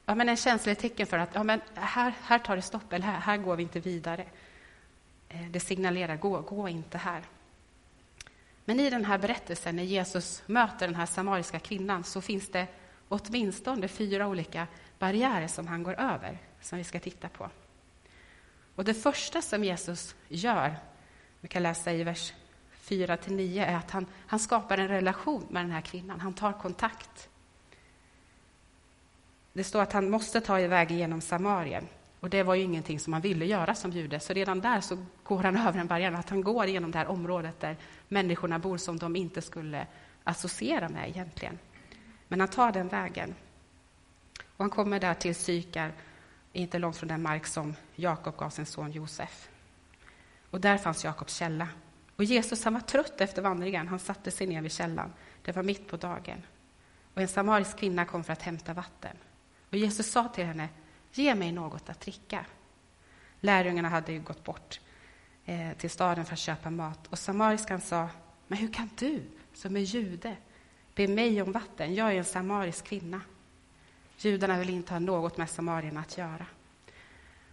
ja, 0.07 0.15
men 0.15 0.29
en 0.29 0.37
känslig 0.37 0.79
tecken 0.79 1.07
för 1.07 1.19
att 1.19 1.35
ja, 1.35 1.43
men 1.43 1.61
här, 1.75 2.15
här 2.23 2.39
tar 2.39 2.57
det 2.57 2.63
stopp, 2.63 2.93
eller 2.93 3.07
här, 3.07 3.21
här 3.21 3.37
går 3.37 3.57
vi 3.57 3.63
inte 3.63 3.81
vidare. 3.81 4.25
Eh, 5.29 5.47
det 5.51 5.61
signalerar, 5.61 6.17
gå, 6.17 6.41
gå 6.41 6.69
inte 6.69 6.99
här. 6.99 7.23
Men 8.65 8.81
i 8.81 8.91
den 8.91 9.05
här 9.05 9.19
berättelsen, 9.19 9.77
när 9.77 9.83
Jesus 9.83 10.43
möter 10.47 10.87
den 10.87 10.97
här 10.97 11.07
samariska 11.07 11.59
kvinnan, 11.59 12.05
så 12.05 12.21
finns 12.21 12.49
det 12.49 12.67
åtminstone 13.09 13.89
fyra 13.89 14.29
olika 14.29 14.67
barriärer 14.99 15.49
som 15.49 15.67
han 15.67 15.83
går 15.83 16.01
över, 16.01 16.39
som 16.61 16.79
vi 16.79 16.85
ska 16.85 17.01
titta 17.01 17.29
på. 17.29 17.51
Och 18.75 18.85
det 18.85 18.95
första 18.95 19.43
som 19.43 19.65
Jesus 19.65 20.15
gör, 20.29 20.77
vi 21.41 21.49
kan 21.49 21.63
läsa 21.63 21.93
i 21.93 22.05
vers 22.05 22.33
4-9, 22.85 23.67
är 23.67 23.77
att 23.77 23.91
han, 23.91 24.07
han 24.27 24.39
skapar 24.39 24.79
en 24.79 24.89
relation 24.89 25.47
med 25.51 25.65
den 25.65 25.71
här 25.71 25.81
kvinnan. 25.81 26.21
Han 26.21 26.35
tar 26.35 26.53
kontakt. 26.53 27.29
Det 29.57 29.65
står 29.65 29.83
att 29.83 29.93
han 29.93 30.11
måste 30.11 30.41
ta 30.41 30.61
iväg 30.61 30.91
genom 30.91 31.21
Samarien. 31.21 31.89
Och 32.21 32.31
det 32.31 32.43
var 32.43 32.55
ju 32.55 32.63
ingenting 32.63 33.01
som 33.01 33.13
han 33.13 33.23
ville 33.23 33.45
göra 33.45 33.75
som 33.75 33.91
jude, 33.91 34.21
så 34.21 34.33
redan 34.33 34.61
där 34.61 34.81
så 34.81 34.99
går 35.25 35.43
han 35.43 35.57
över 35.67 35.81
en 35.81 35.87
barriär, 35.87 36.13
att 36.13 36.31
han 36.31 36.43
går 36.43 36.67
genom 36.67 36.91
det 36.91 36.99
här 36.99 37.07
området 37.07 37.61
där 37.61 37.77
människorna 38.09 38.59
bor 38.59 38.77
som 38.77 38.99
de 38.99 39.17
inte 39.17 39.43
skulle 39.43 39.87
associera 40.25 40.89
med 40.89 41.09
egentligen. 41.09 41.59
Men 42.29 42.41
han 42.41 42.49
tar 42.49 42.73
den 42.73 42.89
vägen. 42.89 43.35
Och 44.39 44.65
han 44.65 44.71
kommer 44.71 45.01
där 45.01 45.15
till 45.15 45.35
Sykar, 45.35 45.93
inte 46.53 46.79
långt 46.79 46.97
från 46.97 47.09
den 47.09 47.23
mark 47.23 47.47
som 47.47 47.75
Jakob 47.95 48.37
gav 48.37 48.51
sin 48.51 48.67
son 48.67 48.93
Josef. 48.93 49.49
Och 50.51 50.61
där 50.61 50.79
fanns 50.79 51.05
Jakobs 51.05 51.37
källa. 51.37 51.69
Och 52.17 52.25
Jesus 52.25 52.65
han 52.65 52.75
var 52.75 52.81
trött 52.81 53.21
efter 53.21 53.43
vandringen. 53.43 53.89
Han 53.89 53.99
satte 53.99 54.31
sig 54.31 54.47
ner 54.47 54.63
vid 54.63 54.73
källan. 54.73 55.13
Det 55.43 55.53
var 55.53 55.63
mitt 55.63 55.89
på 55.89 55.97
dagen. 55.97 56.43
Och 57.15 57.23
en 57.23 57.29
samarisk 57.29 57.79
kvinna 57.79 58.05
kom 58.05 58.25
för 58.25 58.33
att 58.33 58.43
hämta 58.43 58.75
vatten. 58.75 59.17
Och 59.77 59.81
Jesus 59.81 60.11
sa 60.11 60.29
till 60.29 60.45
henne, 60.45 60.69
ge 61.13 61.35
mig 61.35 61.53
något 61.53 61.91
att 61.91 62.01
dricka. 62.01 62.45
Lärjungarna 63.41 63.89
hade 63.89 64.19
gått 64.19 64.45
bort 64.45 64.81
eh, 65.45 65.73
till 65.79 65.91
staden 65.91 66.25
för 66.25 66.33
att 66.33 66.39
köpa 66.39 66.71
mat. 66.71 67.07
Och 67.07 67.19
samariskan 67.19 67.81
sa, 67.81 68.09
men 68.47 68.59
hur 68.59 68.73
kan 68.73 68.91
du, 68.99 69.23
som 69.55 69.77
är 69.77 69.81
jude, 69.81 70.37
be 70.95 71.09
mig 71.09 71.43
om 71.43 71.53
vatten? 71.53 71.95
Jag 71.95 72.13
är 72.13 72.19
en 72.19 72.25
samarisk 72.25 72.85
kvinna. 72.85 73.21
Judarna 74.19 74.59
vill 74.59 74.71
inte 74.71 74.93
ha 74.93 74.99
något 74.99 75.37
med 75.37 75.51
samarierna 75.51 76.01
att 76.01 76.19
göra. 76.19 76.47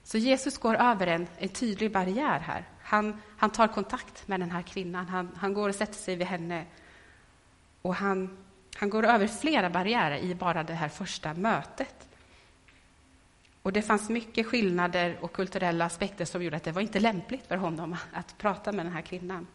Så 0.04 0.18
Jesus 0.18 0.58
går 0.58 0.76
över 0.76 1.08
en, 1.08 1.28
en 1.38 1.50
tydlig 1.50 1.92
barriär 1.92 2.40
här. 2.40 2.70
Han, 2.82 3.22
han 3.38 3.50
tar 3.50 3.68
kontakt 3.68 4.28
med 4.28 4.40
den 4.40 4.52
här 4.52 4.62
kvinnan. 4.62 5.08
Han, 5.08 5.30
han 5.36 5.54
går 5.54 5.70
och 5.70 5.76
sätter 5.76 5.94
sig 5.94 6.16
vid 6.16 6.28
henne. 6.28 6.66
Och 7.82 7.96
han, 7.96 8.38
han 8.76 8.90
går 8.90 9.06
över 9.06 9.28
flera 9.28 9.70
barriärer 9.70 10.18
i 10.18 10.36
bara 10.36 10.64
det 10.64 10.74
här 10.74 10.90
första 10.90 11.34
mötet. 11.34 12.10
Och 13.64 13.74
det 13.74 13.82
fanns 13.82 14.10
mycket 14.10 14.48
skillnader 14.48 15.18
och 15.22 15.34
kulturella 15.34 15.86
aspekter 15.86 16.26
som 16.26 16.44
gjorde 16.44 16.58
att 16.58 16.64
det 16.64 16.72
var 16.72 16.82
inte 16.82 17.00
lämpligt 17.00 17.48
för 17.48 17.58
honom 17.58 17.98
att 18.14 18.38
prata 18.38 18.72
med 18.72 18.86
den 18.86 18.94
här 18.94 19.02
kvinnan. 19.02 19.48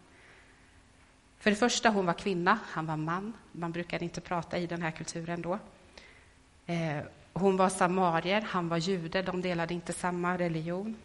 För 1.38 1.50
det 1.50 1.56
första, 1.56 1.88
hon 1.88 2.06
var 2.06 2.14
kvinna, 2.14 2.58
han 2.64 2.86
var 2.86 2.96
man. 2.96 3.32
Man 3.52 3.72
brukade 3.72 4.04
inte 4.04 4.20
prata 4.20 4.58
i 4.58 4.66
den 4.66 4.82
här 4.82 4.90
kulturen 4.90 5.42
då. 5.42 5.58
Eh, 6.66 7.02
hon 7.32 7.56
var 7.56 7.68
samarier, 7.68 8.40
han 8.40 8.68
var 8.68 8.76
jude, 8.76 9.22
de 9.22 9.40
delade 9.40 9.74
inte 9.74 9.92
samma 9.92 10.38
religion. 10.38 10.96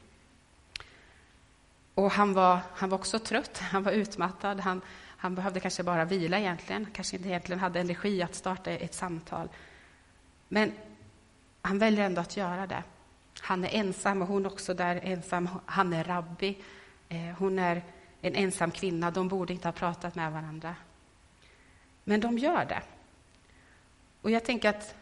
Och 1.95 2.11
han 2.11 2.33
var, 2.33 2.59
han 2.73 2.89
var 2.89 2.97
också 2.97 3.19
trött, 3.19 3.57
han 3.57 3.83
var 3.83 3.91
utmattad, 3.91 4.59
han, 4.59 4.81
han 5.17 5.35
behövde 5.35 5.59
kanske 5.59 5.83
bara 5.83 6.05
vila 6.05 6.39
egentligen, 6.39 6.87
kanske 6.93 7.15
inte 7.17 7.29
egentligen 7.29 7.59
hade 7.59 7.79
energi 7.79 8.21
att 8.21 8.35
starta 8.35 8.71
ett 8.71 8.93
samtal. 8.93 9.49
Men 10.47 10.71
han 11.61 11.79
väljer 11.79 12.05
ändå 12.05 12.21
att 12.21 12.37
göra 12.37 12.67
det. 12.67 12.83
Han 13.45 13.63
är 13.63 13.69
ensam 13.69 14.21
och 14.21 14.27
hon 14.27 14.45
också 14.45 14.73
där 14.73 14.99
ensam. 15.03 15.49
Han 15.65 15.93
är 15.93 16.03
rabbi. 16.03 16.57
Eh, 17.09 17.17
hon 17.37 17.59
är 17.59 17.83
en 18.21 18.35
ensam 18.35 18.71
kvinna. 18.71 19.11
De 19.11 19.27
borde 19.27 19.53
inte 19.53 19.67
ha 19.67 19.73
pratat 19.73 20.15
med 20.15 20.31
varandra. 20.31 20.75
Men 22.03 22.19
de 22.19 22.37
gör 22.37 22.65
det. 22.65 22.81
Och 24.21 24.31
jag 24.31 24.45
tänker 24.45 24.69
att 24.69 24.95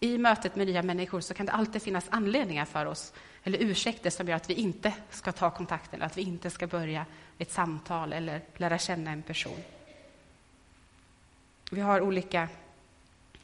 i 0.00 0.18
mötet 0.18 0.56
med 0.56 0.66
nya 0.66 0.82
människor 0.82 1.20
så 1.20 1.34
kan 1.34 1.46
det 1.46 1.52
alltid 1.52 1.82
finnas 1.82 2.06
anledningar 2.10 2.64
för 2.64 2.86
oss, 2.86 3.12
eller 3.44 3.58
ursäkter 3.58 4.10
som 4.10 4.28
gör 4.28 4.36
att 4.36 4.50
vi 4.50 4.54
inte 4.54 4.94
ska 5.10 5.32
ta 5.32 5.50
kontakten, 5.50 6.02
att 6.02 6.16
vi 6.18 6.22
inte 6.22 6.50
ska 6.50 6.66
börja 6.66 7.06
ett 7.38 7.50
samtal 7.50 8.12
eller 8.12 8.40
lära 8.56 8.78
känna 8.78 9.10
en 9.10 9.22
person. 9.22 9.60
Vi 11.70 11.80
har 11.80 12.00
olika 12.00 12.48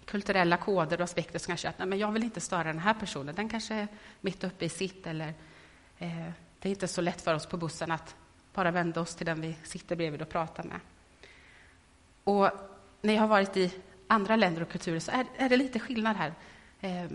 kulturella 0.07 0.57
koder 0.57 0.99
och 0.99 1.05
aspekter 1.05 1.39
som 1.39 1.47
kanske 1.47 1.69
att 1.69 1.79
nej, 1.79 1.89
men 1.89 1.99
jag 1.99 2.13
vill 2.13 2.25
inte 2.25 2.41
störa 2.41 2.65
den 2.65 2.79
här 2.79 2.95
personen. 2.95 3.35
Den 3.35 3.49
kanske 3.49 3.75
är 3.75 3.89
mitt 4.21 4.45
uppe 4.45 4.65
i 4.65 4.69
sitt 4.69 5.07
eller 5.07 5.35
eh, 5.99 6.31
det 6.59 6.69
är 6.69 6.71
inte 6.71 6.89
så 6.89 7.01
lätt 7.01 7.21
för 7.21 7.35
oss 7.35 7.47
på 7.47 7.57
bussen 7.57 7.91
att 7.91 8.15
bara 8.55 8.71
vända 8.71 9.01
oss 9.01 9.15
till 9.15 9.27
den 9.27 9.41
vi 9.41 9.57
sitter 9.63 9.97
bredvid 9.97 10.23
och 10.23 10.29
pratar 10.29 10.65
med. 10.65 10.81
Och 12.25 12.51
när 13.01 13.15
jag 13.15 13.21
har 13.21 13.29
varit 13.29 13.57
i 13.57 13.73
andra 14.07 14.37
länder 14.37 14.63
och 14.63 14.69
kulturer 14.69 15.01
så 15.01 15.11
är, 15.11 15.27
är 15.37 15.49
det 15.49 15.57
lite 15.57 15.79
skillnad 15.79 16.17
här. 16.17 16.33
Eh, 16.81 17.07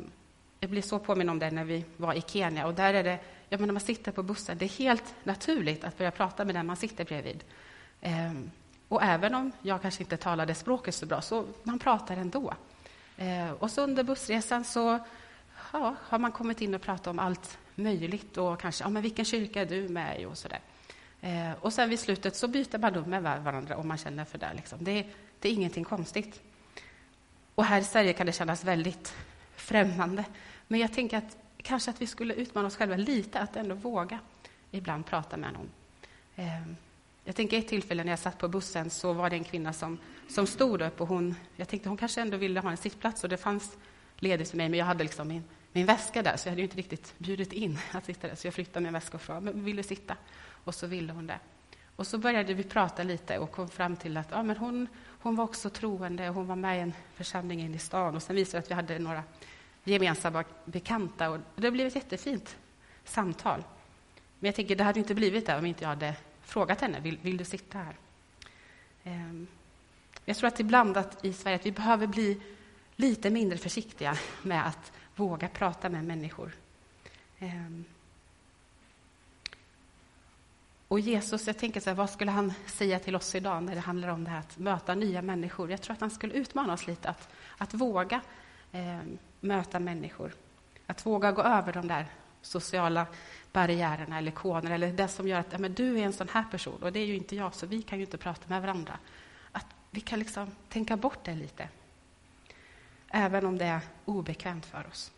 jag 0.60 0.69
blev 0.69 0.81
så 0.81 1.00
påminn 1.00 1.29
om 1.29 1.39
det 1.39 1.51
när 1.51 1.63
vi 1.63 1.86
var 1.98 2.13
i 2.13 2.21
Kenya. 2.27 2.67
Och 2.67 2.74
där 2.74 2.93
är 2.93 3.03
det, 3.03 3.19
ja, 3.50 3.57
men 3.57 3.67
när 3.67 3.74
man 3.74 3.81
sitter 3.81 4.12
på 4.12 4.24
bussen, 4.24 4.57
det 4.57 4.65
är 4.65 4.69
helt 4.79 5.15
naturligt 5.24 5.83
att 5.83 5.98
börja 5.98 6.12
prata 6.12 6.45
med 6.45 6.55
den 6.55 6.65
man 6.65 6.77
sitter 6.77 7.05
bredvid. 7.05 7.43
Eh, 8.01 8.33
och 8.88 9.03
även 9.03 9.36
om 9.36 9.51
jag 9.62 9.81
kanske 9.81 10.03
inte 10.03 10.17
talade 10.17 10.55
språket 10.55 10.95
så 10.95 11.05
bra, 11.05 11.21
så 11.21 11.45
man 11.63 11.79
pratar 11.79 12.17
ändå. 12.17 12.53
Eh, 13.21 13.51
och 13.51 13.71
så 13.71 13.81
under 13.81 14.03
bussresan 14.03 14.63
så 14.63 14.99
ja, 15.73 15.95
har 16.01 16.19
man 16.19 16.31
kommit 16.31 16.61
in 16.61 16.75
och 16.75 16.81
pratat 16.81 17.07
om 17.07 17.19
allt 17.19 17.57
möjligt 17.75 18.37
och 18.37 18.59
kanske, 18.59 18.83
ja, 18.83 18.89
men 18.89 19.01
vilken 19.01 19.25
kyrka 19.25 19.61
är 19.61 19.65
du 19.65 19.89
med 19.89 20.21
i 20.21 20.25
och 20.25 20.37
så 20.37 20.47
där. 20.47 20.59
Eh, 21.21 21.53
och 21.61 21.73
sen 21.73 21.89
vid 21.89 21.99
slutet 21.99 22.35
så 22.35 22.47
byter 22.47 22.77
man 22.77 22.93
rum 22.93 23.09
med 23.09 23.23
varandra 23.23 23.77
om 23.77 23.87
man 23.87 23.97
känner 23.97 24.25
för 24.25 24.37
det. 24.37 24.53
Liksom. 24.53 24.83
Det, 24.83 25.05
det 25.39 25.49
är 25.49 25.53
ingenting 25.53 25.83
konstigt. 25.83 26.41
Och 27.55 27.65
här 27.65 27.81
i 27.81 27.83
Sverige 27.83 28.13
kan 28.13 28.25
det 28.25 28.31
kännas 28.31 28.63
väldigt 28.63 29.13
främmande. 29.55 30.25
Men 30.67 30.79
jag 30.79 30.93
tänker 30.93 31.17
att 31.17 31.37
kanske 31.57 31.91
att 31.91 32.01
vi 32.01 32.07
skulle 32.07 32.33
utmana 32.33 32.67
oss 32.67 32.77
själva 32.77 32.95
lite, 32.95 33.39
att 33.39 33.55
ändå 33.55 33.75
våga 33.75 34.19
ibland 34.71 35.05
prata 35.05 35.37
med 35.37 35.53
någon. 35.53 35.69
Eh, 36.35 36.73
jag 37.23 37.35
tänker 37.35 37.57
ett 37.57 37.67
tillfälle 37.67 38.03
när 38.03 38.11
jag 38.11 38.19
satt 38.19 38.37
på 38.37 38.47
bussen 38.47 38.89
så 38.89 39.13
var 39.13 39.29
det 39.29 39.35
en 39.35 39.43
kvinna 39.43 39.73
som, 39.73 39.97
som 40.27 40.47
stod 40.47 40.81
upp 40.81 41.01
och 41.01 41.07
hon, 41.07 41.35
jag 41.55 41.67
tänkte 41.67 41.89
hon 41.89 41.97
kanske 41.97 42.21
ändå 42.21 42.37
ville 42.37 42.59
ha 42.59 42.71
en 42.71 42.77
sittplats 42.77 43.23
och 43.23 43.29
det 43.29 43.37
fanns 43.37 43.77
ledigt 44.17 44.49
för 44.49 44.57
mig, 44.57 44.69
men 44.69 44.79
jag 44.79 44.85
hade 44.85 45.03
liksom 45.03 45.27
min, 45.27 45.43
min 45.71 45.85
väska 45.85 46.21
där 46.21 46.37
så 46.37 46.47
jag 46.47 46.51
hade 46.51 46.61
inte 46.61 46.77
riktigt 46.77 47.13
bjudit 47.17 47.53
in 47.53 47.79
att 47.91 48.05
sitta 48.05 48.27
där. 48.27 48.35
Så 48.35 48.47
jag 48.47 48.53
flyttade 48.53 48.83
min 48.83 48.93
väska 48.93 49.17
och 49.17 49.21
frågade, 49.21 49.45
men 49.45 49.63
vill 49.63 49.75
du 49.75 49.83
sitta? 49.83 50.17
Och 50.63 50.75
så 50.75 50.87
ville 50.87 51.13
hon 51.13 51.27
det. 51.27 51.39
Och 51.95 52.07
så 52.07 52.17
började 52.17 52.53
vi 52.53 52.63
prata 52.63 53.03
lite 53.03 53.37
och 53.37 53.51
kom 53.51 53.69
fram 53.69 53.95
till 53.95 54.17
att 54.17 54.27
ja, 54.31 54.43
men 54.43 54.57
hon, 54.57 54.87
hon 55.19 55.35
var 55.35 55.43
också 55.43 55.69
troende 55.69 56.29
och 56.29 56.35
hon 56.35 56.47
var 56.47 56.55
med 56.55 56.77
i 56.77 56.81
en 56.81 56.93
församling 57.15 57.61
inne 57.61 57.75
i 57.75 57.79
stan. 57.79 58.15
Och 58.15 58.23
sen 58.23 58.35
visade 58.35 58.57
det 58.57 58.63
att 58.63 58.71
vi 58.71 58.75
hade 58.75 58.99
några 58.99 59.23
gemensamma 59.83 60.43
bekanta 60.65 61.29
och 61.29 61.39
det 61.55 61.71
blev 61.71 61.87
ett 61.87 61.95
jättefint 61.95 62.57
samtal. 63.03 63.63
Men 64.39 64.47
jag 64.47 64.55
tänker, 64.55 64.75
det 64.75 64.83
hade 64.83 64.99
inte 64.99 65.15
blivit 65.15 65.45
det 65.45 65.57
om 65.57 65.65
inte 65.65 65.83
jag 65.83 65.89
hade 65.89 66.15
frågat 66.51 66.81
henne, 66.81 67.00
vill, 67.00 67.17
vill 67.17 67.38
du 67.38 67.46
sitta 67.46 67.77
här? 67.77 67.96
Ehm, 69.03 69.48
jag 70.25 70.38
tror 70.38 70.48
att 70.48 70.60
ibland 70.60 70.98
att 70.98 71.25
i 71.25 71.34
Sverige 71.34 71.55
att 71.55 71.65
vi 71.65 71.72
behöver 71.72 72.08
bli 72.08 72.41
lite 72.96 73.29
mindre 73.29 73.58
försiktiga 73.58 74.17
med 74.41 74.67
att 74.67 74.91
våga 75.15 75.48
prata 75.48 75.89
med 75.89 76.03
människor. 76.03 76.51
Ehm, 77.39 77.86
och 80.88 81.00
Jesus, 81.00 81.48
jag 81.48 81.58
tänker 81.58 81.79
så 81.79 81.89
här, 81.89 81.98
vad 81.98 82.10
skulle 82.10 82.31
han 82.31 82.53
säga 82.65 83.00
till 83.00 83.15
oss 83.15 83.36
idag 83.36 83.63
när 83.63 83.75
det 83.75 83.81
handlar 83.81 84.08
om 84.08 84.24
det 84.24 84.29
här 84.29 84.39
att 84.39 84.58
möta 84.58 84.96
nya 84.96 85.22
människor? 85.22 85.72
Jag 85.72 85.81
tror 85.81 85.93
att 85.93 86.01
han 86.01 86.12
skulle 86.12 86.34
utmana 86.34 86.74
oss 86.74 86.88
lite 86.88 87.10
att, 87.10 87.29
att 87.58 87.74
våga 87.74 88.22
eh, 88.72 89.00
möta 89.39 89.79
människor. 89.79 90.31
Att 90.88 91.05
våga 91.05 91.31
gå 91.31 91.41
över 91.41 91.74
de 91.74 91.88
där 91.88 92.05
sociala 92.41 93.07
barriärerna 93.51 94.17
eller 94.17 94.31
koderna 94.31 94.75
eller 94.75 94.93
det 94.93 95.07
som 95.07 95.27
gör 95.27 95.39
att 95.39 95.51
ja, 95.51 95.57
men 95.57 95.74
du 95.74 96.00
är 96.00 96.03
en 96.03 96.13
sån 96.13 96.29
här 96.29 96.43
person 96.51 96.83
och 96.83 96.91
det 96.91 97.00
är 97.00 97.05
ju 97.05 97.15
inte 97.15 97.36
jag, 97.36 97.55
så 97.55 97.65
vi 97.65 97.81
kan 97.81 97.98
ju 98.00 98.05
inte 98.05 98.17
prata 98.17 98.41
med 98.48 98.62
varandra. 98.62 98.98
Att 99.51 99.65
vi 99.89 100.01
kan 100.01 100.19
liksom 100.19 100.51
tänka 100.69 100.98
bort 100.98 101.19
det 101.24 101.36
lite, 101.36 101.67
även 103.10 103.45
om 103.45 103.57
det 103.57 103.65
är 103.65 103.81
obekvämt 104.05 104.65
för 104.65 104.88
oss. 104.91 105.12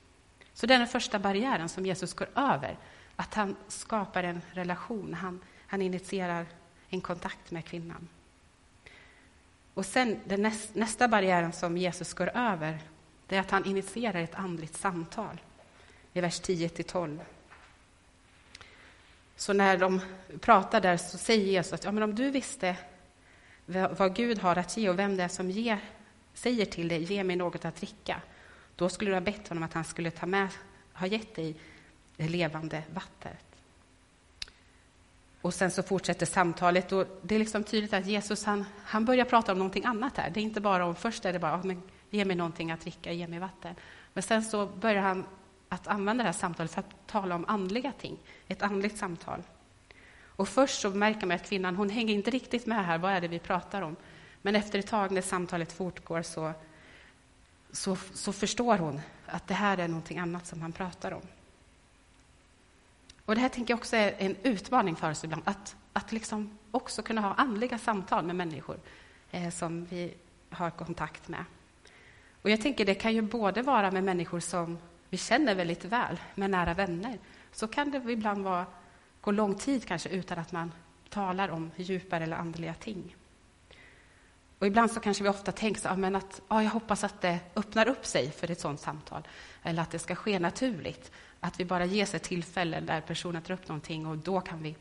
Så 0.54 0.66
det 0.66 0.74
är 0.74 0.80
den 0.80 0.88
första 0.88 1.20
barriären 1.20 1.70
som 1.70 1.86
Jesus 1.86 2.14
går 2.14 2.28
över, 2.36 2.78
att 3.16 3.34
han 3.34 3.56
skapar 3.68 4.24
en 4.24 4.42
relation. 4.52 5.14
Han, 5.14 5.40
han 5.68 5.82
initierar 5.82 6.46
en 6.90 7.02
kontakt 7.02 7.52
med 7.52 7.66
kvinnan. 7.66 8.08
Och 9.74 9.86
sen 9.86 10.20
den 10.26 10.42
näst, 10.42 10.76
nästa 10.76 11.08
barriären 11.08 11.54
som 11.54 11.78
Jesus 11.78 12.14
går 12.14 12.32
över, 12.38 12.80
det 13.28 13.36
är 13.36 13.40
att 13.40 13.52
han 13.52 13.66
initierar 13.66 14.20
ett 14.20 14.36
andligt 14.36 14.78
samtal 14.78 15.40
i 16.14 16.22
vers 16.22 16.42
10-12. 16.42 17.20
Så 19.36 19.54
när 19.54 19.78
de 19.78 20.02
pratar 20.40 20.82
där 20.82 20.98
så 20.98 21.18
säger 21.18 21.46
Jesus 21.46 21.74
att 21.74 21.84
ja, 21.84 21.92
men 21.92 22.04
om 22.04 22.16
du 22.16 22.32
visste 22.32 22.76
vad 23.66 24.16
Gud 24.16 24.40
har 24.40 24.56
att 24.56 24.78
ge 24.78 24.90
och 24.90 25.00
vem 25.00 25.18
det 25.18 25.24
är 25.24 25.28
som 25.28 25.52
ger, 25.52 25.80
säger 26.34 26.66
till 26.66 26.88
dig, 26.88 27.04
ge 27.04 27.24
mig 27.24 27.36
något 27.36 27.66
att 27.66 27.76
dricka, 27.76 28.22
då 28.76 28.90
skulle 28.90 29.12
du 29.12 29.16
ha 29.16 29.22
bett 29.22 29.48
honom 29.48 29.64
att 29.64 29.74
han 29.74 29.84
skulle 29.84 30.12
ta 30.12 30.26
med, 30.26 30.48
ha 30.94 31.08
gett 31.08 31.36
dig 31.36 31.56
det 32.18 32.28
levande 32.28 32.84
vattnet. 32.94 33.46
Och 35.42 35.54
sen 35.54 35.72
så 35.72 35.84
fortsätter 35.84 36.26
samtalet 36.26 36.92
och 36.92 37.08
det 37.22 37.36
är 37.36 37.40
liksom 37.40 37.64
tydligt 37.64 37.94
att 37.94 38.06
Jesus 38.06 38.44
han, 38.44 38.66
han 38.84 39.06
börjar 39.06 39.26
prata 39.26 39.52
om 39.52 39.58
någonting 39.58 39.86
annat 39.86 40.18
här. 40.18 40.30
Det 40.30 40.40
är 40.40 40.44
inte 40.44 40.62
bara 40.62 40.86
om, 40.86 40.96
först 40.96 41.26
är 41.26 41.34
det 41.34 41.40
bara, 41.40 41.64
men 41.64 41.82
ge 42.10 42.26
mig 42.26 42.36
någonting 42.36 42.72
att 42.72 42.82
dricka, 42.82 43.12
ge 43.12 43.28
mig 43.28 43.40
vatten. 43.40 43.76
Men 44.14 44.24
sen 44.24 44.44
så 44.44 44.66
börjar 44.66 45.02
han 45.02 45.26
att 45.74 45.88
använda 45.88 46.24
det 46.24 46.28
här 46.28 46.34
samtalet 46.34 46.72
för 46.72 46.80
att 46.80 47.08
tala 47.08 47.36
om 47.36 47.46
andliga 47.48 47.92
ting, 47.92 48.18
ett 48.48 48.62
andligt 48.62 48.98
samtal. 48.98 49.44
Och 50.36 50.50
först 50.50 50.82
så 50.82 50.90
märker 50.90 51.28
man 51.28 51.36
att 51.36 51.50
kvinnan, 51.50 51.76
hon 51.76 51.90
hänger 51.90 52.14
inte 52.14 52.32
riktigt 52.32 52.66
med 52.66 52.86
här, 52.86 52.98
vad 52.98 53.12
är 53.12 53.22
det 53.22 53.28
vi 53.28 53.40
pratar 53.40 53.82
om? 53.82 53.96
Men 54.42 54.56
efter 54.56 54.80
ett 54.80 54.88
tag 54.88 55.12
när 55.12 55.22
samtalet 55.22 55.72
fortgår 55.72 56.22
så, 56.22 56.54
så, 57.72 57.96
så 58.14 58.34
förstår 58.34 58.78
hon 58.78 59.02
att 59.26 59.48
det 59.48 59.54
här 59.54 59.78
är 59.78 59.88
någonting 59.88 60.18
annat 60.18 60.48
som 60.48 60.62
han 60.62 60.72
pratar 60.72 61.12
om. 61.12 61.22
Och 63.26 63.36
det 63.36 63.42
här 63.42 63.50
tänker 63.50 63.72
jag 63.72 63.80
också 63.80 63.96
är 63.96 64.16
en 64.18 64.36
utmaning 64.44 64.96
för 64.96 65.12
oss 65.12 65.24
ibland, 65.24 65.42
att, 65.46 65.76
att 65.94 66.12
liksom 66.12 66.58
också 66.72 67.02
kunna 67.02 67.22
ha 67.22 67.34
andliga 67.34 67.78
samtal 67.78 68.26
med 68.26 68.36
människor 68.36 68.78
eh, 69.32 69.50
som 69.50 69.86
vi 69.86 70.14
har 70.50 70.70
kontakt 70.70 71.28
med. 71.28 71.46
Och 72.42 72.50
jag 72.50 72.62
tänker 72.62 72.86
det 72.86 72.96
kan 72.96 73.14
ju 73.14 73.22
både 73.22 73.62
vara 73.62 73.92
med 73.92 74.04
människor 74.04 74.40
som 74.40 74.78
vi 75.14 75.18
känner 75.18 75.56
väldigt 75.56 75.86
väl, 75.86 76.20
med 76.36 76.50
nära 76.50 76.74
vänner. 76.74 77.20
Så 77.52 77.68
kan 77.68 77.92
det 77.92 78.12
ibland 78.12 78.44
vara, 78.44 78.66
gå 79.22 79.32
lång 79.32 79.56
tid 79.56 79.88
kanske 79.88 80.10
utan 80.10 80.40
att 80.40 80.52
man 80.52 80.72
talar 81.10 81.50
om 81.50 81.72
djupare 81.76 82.24
eller 82.24 82.38
andliga 82.38 82.74
ting. 82.74 83.16
Och 84.60 84.68
ibland 84.68 84.92
så 84.92 85.00
kanske 85.00 85.24
vi 85.24 85.30
ofta 85.30 85.52
tänker 85.52 85.82
så, 85.82 85.96
men 85.96 86.16
att 86.16 86.42
ja, 86.48 86.64
jag 86.64 86.70
hoppas 86.70 87.04
att 87.04 87.22
det 87.22 87.40
öppnar 87.56 87.88
upp 87.88 88.06
sig 88.06 88.32
för 88.32 88.52
ett 88.52 88.60
sådant 88.60 88.80
samtal, 88.80 89.28
eller 89.64 89.82
att 89.82 89.92
det 89.92 90.00
ska 90.00 90.16
ske 90.16 90.40
naturligt. 90.40 91.12
Att 91.40 91.60
vi 91.60 91.66
bara 91.66 91.86
ges 91.86 92.16
ett 92.16 92.24
tillfälle 92.24 92.80
där 92.80 93.02
personen 93.02 93.42
tar 93.42 93.54
upp 93.54 93.68
någonting 93.68 94.08
och 94.08 94.18
då 94.18 94.42
kan 94.42 94.64
vi 94.64 94.76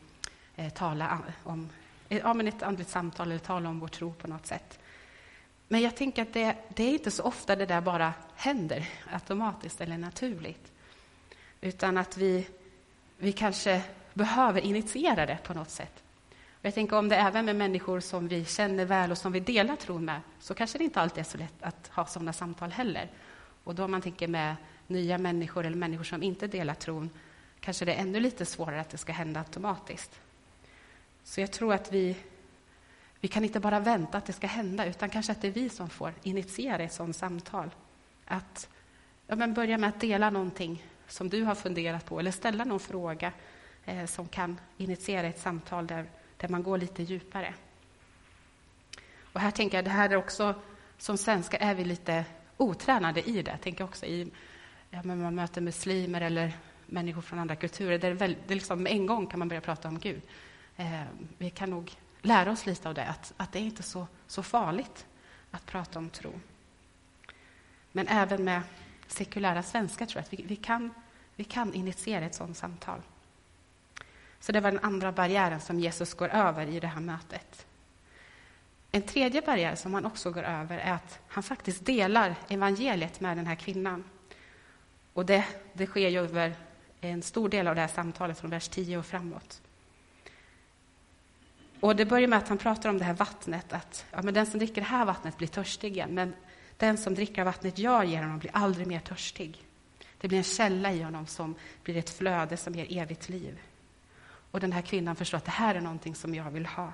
eh, 0.55 0.73
tala 0.73 1.05
eh, 1.05 1.33
om 1.43 1.69
eh, 2.09 2.17
ja, 2.17 2.33
men 2.33 2.47
ett 2.47 2.63
andligt 2.63 2.89
samtal 2.89 3.27
eller 3.27 3.39
tala 3.39 3.69
om 3.69 3.79
vår 3.79 3.87
tro 3.87 4.13
på 4.13 4.27
något 4.27 4.45
sätt. 4.45 4.79
Men 5.73 5.81
jag 5.81 5.95
tänker 5.95 6.21
att 6.21 6.33
det, 6.33 6.55
det 6.75 6.83
är 6.83 6.93
inte 6.93 7.11
så 7.11 7.23
ofta 7.23 7.55
det 7.55 7.65
där 7.65 7.81
bara 7.81 8.13
händer 8.35 8.89
automatiskt 9.11 9.81
eller 9.81 9.97
naturligt. 9.97 10.71
Utan 11.61 11.97
att 11.97 12.17
vi, 12.17 12.47
vi 13.17 13.31
kanske 13.31 13.81
behöver 14.13 14.61
initiera 14.61 15.25
det 15.25 15.37
på 15.43 15.53
något 15.53 15.69
sätt. 15.69 16.03
Och 16.31 16.65
jag 16.65 16.73
tänker 16.73 16.97
om 16.97 17.09
det 17.09 17.15
även 17.15 17.45
med 17.45 17.55
människor 17.55 17.99
som 17.99 18.27
vi 18.27 18.45
känner 18.45 18.85
väl 18.85 19.11
och 19.11 19.17
som 19.17 19.31
vi 19.31 19.39
delar 19.39 19.75
tron 19.75 20.05
med, 20.05 20.21
så 20.39 20.53
kanske 20.53 20.77
det 20.77 20.83
inte 20.83 21.01
alltid 21.01 21.19
är 21.19 21.23
så 21.23 21.37
lätt 21.37 21.63
att 21.63 21.87
ha 21.87 22.05
sådana 22.05 22.33
samtal 22.33 22.71
heller. 22.71 23.09
Och 23.63 23.75
då 23.75 23.83
om 23.83 23.91
man 23.91 24.01
tänker 24.01 24.27
med 24.27 24.55
nya 24.87 25.17
människor 25.17 25.65
eller 25.65 25.77
människor 25.77 26.03
som 26.03 26.23
inte 26.23 26.47
delar 26.47 26.73
tron, 26.73 27.09
kanske 27.59 27.85
det 27.85 27.93
är 27.93 28.01
ännu 28.01 28.19
lite 28.19 28.45
svårare 28.45 28.81
att 28.81 28.89
det 28.89 28.97
ska 28.97 29.11
hända 29.11 29.39
automatiskt. 29.39 30.19
Så 31.23 31.41
jag 31.41 31.51
tror 31.51 31.73
att 31.73 31.91
vi, 31.91 32.17
vi 33.23 33.29
kan 33.29 33.43
inte 33.43 33.59
bara 33.59 33.79
vänta 33.79 34.17
att 34.17 34.25
det 34.25 34.33
ska 34.33 34.47
hända, 34.47 34.85
utan 34.85 35.09
kanske 35.09 35.31
att 35.31 35.41
det 35.41 35.47
är 35.47 35.51
vi 35.51 35.69
som 35.69 35.89
får 35.89 36.13
initiera 36.23 36.83
ett 36.83 36.93
sådant 36.93 37.15
samtal. 37.15 37.69
Att 38.25 38.69
ja, 39.27 39.35
men 39.35 39.53
börja 39.53 39.77
med 39.77 39.89
att 39.89 39.99
dela 39.99 40.29
någonting 40.29 40.85
som 41.07 41.29
du 41.29 41.43
har 41.43 41.55
funderat 41.55 42.05
på, 42.05 42.19
eller 42.19 42.31
ställa 42.31 42.63
någon 42.63 42.79
fråga 42.79 43.31
eh, 43.85 44.05
som 44.05 44.27
kan 44.27 44.59
initiera 44.77 45.27
ett 45.27 45.39
samtal 45.39 45.87
där, 45.87 46.05
där 46.37 46.49
man 46.49 46.63
går 46.63 46.77
lite 46.77 47.03
djupare. 47.03 47.53
Och 49.33 49.39
här 49.39 49.51
tänker 49.51 49.77
jag, 49.77 49.85
det 49.85 49.91
här 49.91 50.09
är 50.09 50.15
också, 50.15 50.55
som 50.97 51.17
svenskar 51.17 51.59
är 51.59 51.75
vi 51.75 51.85
lite 51.85 52.25
otränade 52.57 53.29
i 53.29 53.41
det. 53.41 53.51
Jag 53.51 53.61
tänker 53.61 53.83
också 53.83 54.05
i, 54.05 54.31
ja, 54.89 55.01
men 55.03 55.21
man 55.21 55.35
möter 55.35 55.61
muslimer 55.61 56.21
eller 56.21 56.51
människor 56.85 57.21
från 57.21 57.39
andra 57.39 57.55
kulturer, 57.55 57.97
där 57.97 58.09
det, 58.09 58.15
väl, 58.15 58.35
det 58.47 58.55
liksom, 58.55 58.83
med 58.83 58.91
en 58.91 59.05
gång 59.05 59.27
kan 59.27 59.39
man 59.39 59.47
börja 59.47 59.61
prata 59.61 59.87
om 59.87 59.99
Gud. 59.99 60.21
Eh, 60.75 61.03
vi 61.37 61.49
kan 61.49 61.69
nog 61.69 61.91
lära 62.23 62.51
oss 62.51 62.65
lite 62.65 62.89
av 62.89 62.95
det, 62.95 63.05
att, 63.05 63.33
att 63.37 63.51
det 63.51 63.59
är 63.59 63.63
inte 63.63 63.83
så, 63.83 64.07
så 64.27 64.43
farligt 64.43 65.05
att 65.51 65.65
prata 65.65 65.99
om 65.99 66.09
tro. 66.09 66.39
Men 67.91 68.07
även 68.07 68.43
med 68.43 68.61
sekulära 69.07 69.63
svenskar 69.63 70.05
tror 70.05 70.17
jag 70.17 70.23
att 70.23 70.33
vi, 70.33 70.43
vi, 70.47 70.55
kan, 70.55 70.93
vi 71.35 71.43
kan 71.43 71.73
initiera 71.73 72.25
ett 72.25 72.35
sådant 72.35 72.57
samtal. 72.57 73.01
Så 74.39 74.51
det 74.51 74.59
var 74.59 74.71
den 74.71 74.79
andra 74.83 75.11
barriären 75.11 75.61
som 75.61 75.79
Jesus 75.79 76.13
går 76.13 76.29
över 76.29 76.67
i 76.67 76.79
det 76.79 76.87
här 76.87 77.01
mötet. 77.01 77.65
En 78.91 79.01
tredje 79.01 79.41
barriär 79.41 79.75
som 79.75 79.93
han 79.93 80.05
också 80.05 80.31
går 80.31 80.43
över 80.43 80.77
är 80.77 80.91
att 80.91 81.19
han 81.27 81.43
faktiskt 81.43 81.85
delar 81.85 82.35
evangeliet 82.47 83.19
med 83.19 83.37
den 83.37 83.47
här 83.47 83.55
kvinnan. 83.55 84.03
Och 85.13 85.25
det, 85.25 85.45
det 85.73 85.85
sker 85.85 86.09
ju 86.09 86.19
över 86.19 86.55
en 87.01 87.21
stor 87.21 87.49
del 87.49 87.67
av 87.67 87.75
det 87.75 87.81
här 87.81 87.87
samtalet 87.87 88.39
från 88.39 88.49
vers 88.49 88.69
10 88.69 88.97
och 88.97 89.05
framåt. 89.05 89.61
Och 91.83 91.95
det 91.95 92.05
börjar 92.05 92.27
med 92.27 92.39
att 92.39 92.47
han 92.47 92.57
pratar 92.57 92.89
om 92.89 92.97
det 92.97 93.03
här 93.03 93.13
vattnet, 93.13 93.73
att 93.73 94.05
ja, 94.11 94.21
men 94.21 94.33
den 94.33 94.45
som 94.45 94.59
dricker 94.59 94.81
det 94.81 94.87
här 94.87 95.05
vattnet 95.05 95.37
blir 95.37 95.47
törstig 95.47 95.91
igen, 95.91 96.09
men 96.13 96.33
den 96.77 96.97
som 96.97 97.15
dricker 97.15 97.43
vattnet 97.43 97.77
jag 97.79 98.05
ger 98.05 98.21
honom 98.21 98.39
blir 98.39 98.51
aldrig 98.53 98.87
mer 98.87 98.99
törstig. 98.99 99.65
Det 100.17 100.27
blir 100.27 100.37
en 100.37 100.43
källa 100.43 100.93
i 100.93 101.01
honom 101.01 101.27
som 101.27 101.55
blir 101.83 101.97
ett 101.97 102.09
flöde 102.09 102.57
som 102.57 102.75
ger 102.75 103.01
evigt 103.01 103.29
liv. 103.29 103.59
Och 104.51 104.59
den 104.59 104.71
här 104.71 104.81
kvinnan 104.81 105.15
förstår 105.15 105.37
att 105.37 105.45
det 105.45 105.51
här 105.51 105.75
är 105.75 105.81
någonting 105.81 106.15
som 106.15 106.35
jag 106.35 106.51
vill 106.51 106.65
ha. 106.65 106.93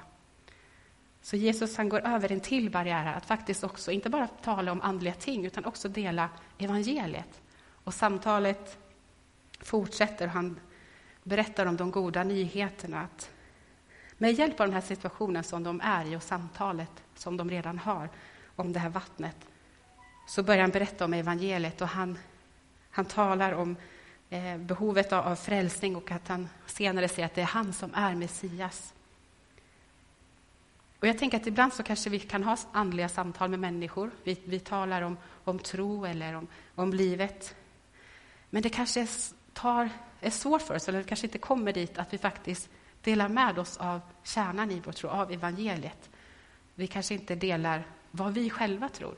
Så 1.21 1.35
Jesus 1.35 1.77
han 1.77 1.89
går 1.89 2.07
över 2.07 2.31
en 2.31 2.39
till 2.39 2.71
barriär, 2.71 3.13
att 3.13 3.25
faktiskt 3.25 3.63
också 3.63 3.91
inte 3.91 4.09
bara 4.09 4.27
tala 4.27 4.71
om 4.71 4.81
andliga 4.81 5.13
ting, 5.13 5.45
utan 5.45 5.65
också 5.65 5.89
dela 5.89 6.29
evangeliet. 6.57 7.41
Och 7.83 7.93
samtalet 7.93 8.77
fortsätter, 9.59 10.27
han 10.27 10.59
berättar 11.23 11.65
om 11.65 11.77
de 11.77 11.91
goda 11.91 12.23
nyheterna, 12.23 13.01
att 13.01 13.31
med 14.21 14.33
hjälp 14.33 14.59
av 14.59 14.67
den 14.67 14.73
här 14.73 14.81
situationen 14.81 15.43
som 15.43 15.63
de 15.63 15.81
är 15.81 16.05
i 16.05 16.15
och 16.15 16.23
samtalet 16.23 16.91
som 17.15 17.37
de 17.37 17.49
redan 17.49 17.79
har 17.79 18.09
om 18.55 18.73
det 18.73 18.79
här 18.79 18.89
vattnet, 18.89 19.35
så 20.27 20.43
börjar 20.43 20.61
han 20.61 20.69
berätta 20.69 21.05
om 21.05 21.13
evangeliet 21.13 21.81
och 21.81 21.87
han, 21.87 22.17
han 22.91 23.05
talar 23.05 23.51
om 23.51 23.75
eh, 24.29 24.57
behovet 24.57 25.13
av, 25.13 25.27
av 25.27 25.35
frälsning 25.35 25.95
och 25.95 26.11
att 26.11 26.27
han 26.27 26.49
senare 26.65 27.07
säger 27.07 27.25
att 27.25 27.35
det 27.35 27.41
är 27.41 27.45
han 27.45 27.73
som 27.73 27.93
är 27.93 28.15
Messias. 28.15 28.93
Och 30.99 31.07
jag 31.07 31.17
tänker 31.17 31.37
att 31.37 31.47
ibland 31.47 31.73
så 31.73 31.83
kanske 31.83 32.09
vi 32.09 32.19
kan 32.19 32.43
ha 32.43 32.57
andliga 32.71 33.09
samtal 33.09 33.49
med 33.49 33.59
människor. 33.59 34.11
Vi, 34.23 34.39
vi 34.45 34.59
talar 34.59 35.01
om, 35.01 35.17
om 35.43 35.59
tro 35.59 36.05
eller 36.05 36.33
om, 36.33 36.47
om 36.75 36.93
livet. 36.93 37.55
Men 38.49 38.61
det 38.61 38.69
kanske 38.69 39.07
tar, 39.53 39.89
är 40.21 40.29
svårt 40.29 40.61
för 40.61 40.75
oss, 40.75 40.89
eller 40.89 40.99
det 40.99 41.07
kanske 41.07 41.27
inte 41.27 41.37
kommer 41.37 41.73
dit, 41.73 41.97
att 41.97 42.13
vi 42.13 42.17
faktiskt 42.17 42.69
delar 43.09 43.29
med 43.29 43.59
oss 43.59 43.77
av 43.77 44.01
kärnan 44.23 44.71
i 44.71 44.81
vår 44.85 44.91
tro, 44.91 45.09
av 45.09 45.31
evangeliet. 45.31 46.09
Vi 46.75 46.87
kanske 46.87 47.13
inte 47.13 47.35
delar 47.35 47.83
vad 48.11 48.33
vi 48.33 48.49
själva 48.49 48.89
tror. 48.89 49.15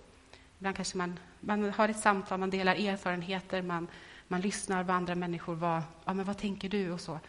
Ibland 0.57 0.75
kanske 0.75 0.97
man, 0.97 1.19
man 1.39 1.73
har 1.73 1.89
ett 1.89 1.99
samtal, 1.99 2.39
man 2.39 2.49
delar 2.49 2.75
erfarenheter, 2.75 3.61
man, 3.61 3.87
man 4.27 4.41
lyssnar 4.41 4.83
vad 4.83 4.95
andra 4.95 5.15
människor 5.15 5.55
vad, 5.55 5.81
ja, 6.05 6.13
men 6.13 6.25
vad 6.25 6.37
tänker 6.37 6.69
du 6.69 6.91
och 6.91 7.01
så. 7.01 7.19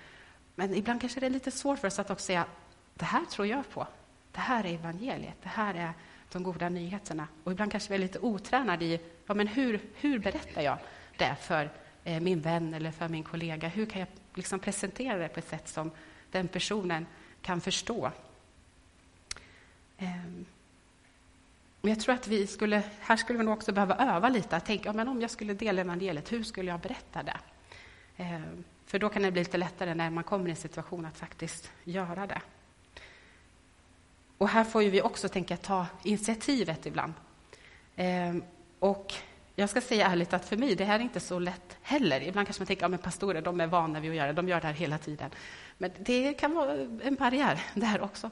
Men 0.55 0.75
ibland 0.75 1.01
kanske 1.01 1.21
det 1.21 1.27
är 1.27 1.31
lite 1.31 1.51
svårt 1.51 1.79
för 1.79 1.89
oss 1.89 1.99
att 1.99 2.11
också 2.11 2.27
säga, 2.27 2.47
det 2.95 3.05
här 3.05 3.25
tror 3.25 3.47
jag 3.47 3.71
på. 3.71 3.87
Det 4.33 4.41
här 4.41 4.67
är 4.67 4.75
evangeliet, 4.75 5.37
det 5.43 5.49
här 5.49 5.75
är 5.75 5.93
de 6.33 6.43
goda 6.43 6.69
nyheterna. 6.69 7.29
Och 7.45 7.53
ibland 7.53 7.71
kanske 7.73 7.89
vi 7.89 7.95
är 7.95 7.99
lite 8.01 8.19
otränade 8.19 8.85
i, 8.85 9.01
ja, 9.27 9.35
men 9.35 9.47
hur, 9.47 9.81
hur 9.95 10.19
berättar 10.19 10.63
jag 10.63 10.79
det 11.19 11.37
för 11.41 11.71
eh, 12.05 12.21
min 12.21 12.41
vän 12.41 12.75
eller 12.75 12.91
för 12.91 13.09
min 13.09 13.25
kollega? 13.25 13.69
Hur 13.69 13.87
kan 13.87 14.01
jag 14.01 14.09
liksom 14.35 14.59
presentera 14.59 15.19
det 15.19 15.29
på 15.29 15.39
ett 15.39 15.49
sätt 15.49 15.69
som 15.69 15.91
den 16.33 16.49
personen 16.49 17.07
kan 17.43 17.61
förstå? 17.61 18.11
Ehm, 19.99 20.45
jag 21.81 22.01
tror 22.01 22.15
att 22.15 22.27
vi 22.27 22.47
skulle, 22.47 22.83
här 23.01 23.17
skulle 23.17 23.39
vi 23.39 23.45
nog 23.45 23.55
också 23.55 23.73
behöva 23.73 23.97
öva 23.97 24.29
lite, 24.29 24.57
att 24.57 24.67
tänka, 24.67 24.89
ja, 24.89 24.93
men 24.93 25.09
om 25.09 25.21
jag 25.21 25.31
skulle 25.31 25.55
dela 25.55 25.81
evangeliet, 25.81 26.33
hur 26.33 26.43
skulle 26.43 26.71
jag 26.71 26.81
berätta 26.81 27.23
det? 27.23 27.39
Ehm, 28.17 28.65
för 28.87 28.99
då 28.99 29.09
kan 29.09 29.23
det 29.23 29.31
bli 29.31 29.41
lite 29.41 29.57
lättare 29.57 29.95
när 29.95 30.11
man 30.11 30.25
kommer 30.25 30.49
i 30.49 30.51
en 30.51 30.57
situation 30.57 31.07
att 31.07 31.17
faktiskt 31.17 31.71
göra 31.85 32.27
det. 32.27 32.41
Och 34.39 34.49
här 34.49 34.65
får 34.65 34.83
vi 34.83 35.03
också 35.03 35.29
tänka 35.29 35.57
ta 35.57 35.87
initiativet 36.03 36.87
ibland. 36.87 37.13
Ehm, 37.97 38.43
och 38.79 39.15
jag 39.57 39.71
ska 39.71 39.81
säga 39.81 40.07
ärligt 40.07 40.33
att 40.33 40.45
för 40.45 40.57
mig, 40.57 40.75
det 40.75 40.85
här 40.85 40.99
är 40.99 41.03
inte 41.03 41.21
så 41.21 41.39
lätt 41.39 41.77
heller. 41.83 42.21
Ibland 42.21 42.47
kanske 42.47 42.61
man 42.61 42.67
tänker, 42.67 42.91
ja 42.91 42.99
pastorer, 42.99 43.43
de 43.43 43.61
är 43.61 43.67
vana 43.67 44.01
vid 44.01 44.11
att 44.11 44.17
göra 44.17 44.27
det, 44.27 44.33
de 44.33 44.49
gör 44.49 44.61
det 44.61 44.67
här 44.67 44.75
hela 44.75 44.99
tiden. 44.99 45.31
Men 45.79 45.91
det 45.99 46.35
kan 46.35 46.55
vara 46.55 46.73
en 47.03 47.15
barriär 47.15 47.61
där 47.75 48.01
också. 48.01 48.31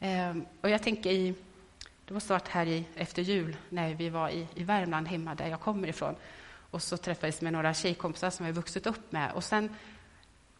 Eh, 0.00 0.36
och 0.60 0.70
jag 0.70 0.82
tänker 0.82 1.10
i, 1.10 1.34
det 2.04 2.14
var 2.14 2.28
varit 2.28 2.48
här 2.48 2.66
i, 2.66 2.84
efter 2.94 3.22
jul, 3.22 3.56
när 3.68 3.94
vi 3.94 4.08
var 4.08 4.28
i, 4.28 4.46
i 4.54 4.64
Värmland, 4.64 5.08
hemma 5.08 5.34
där 5.34 5.46
jag 5.46 5.60
kommer 5.60 5.88
ifrån. 5.88 6.14
Och 6.70 6.82
så 6.82 6.96
träffades 6.96 7.40
med 7.40 7.52
några 7.52 7.74
tjejkompisar 7.74 8.30
som 8.30 8.46
jag 8.46 8.52
vuxit 8.52 8.86
upp 8.86 9.12
med. 9.12 9.32
Och, 9.32 9.44
sen, 9.44 9.74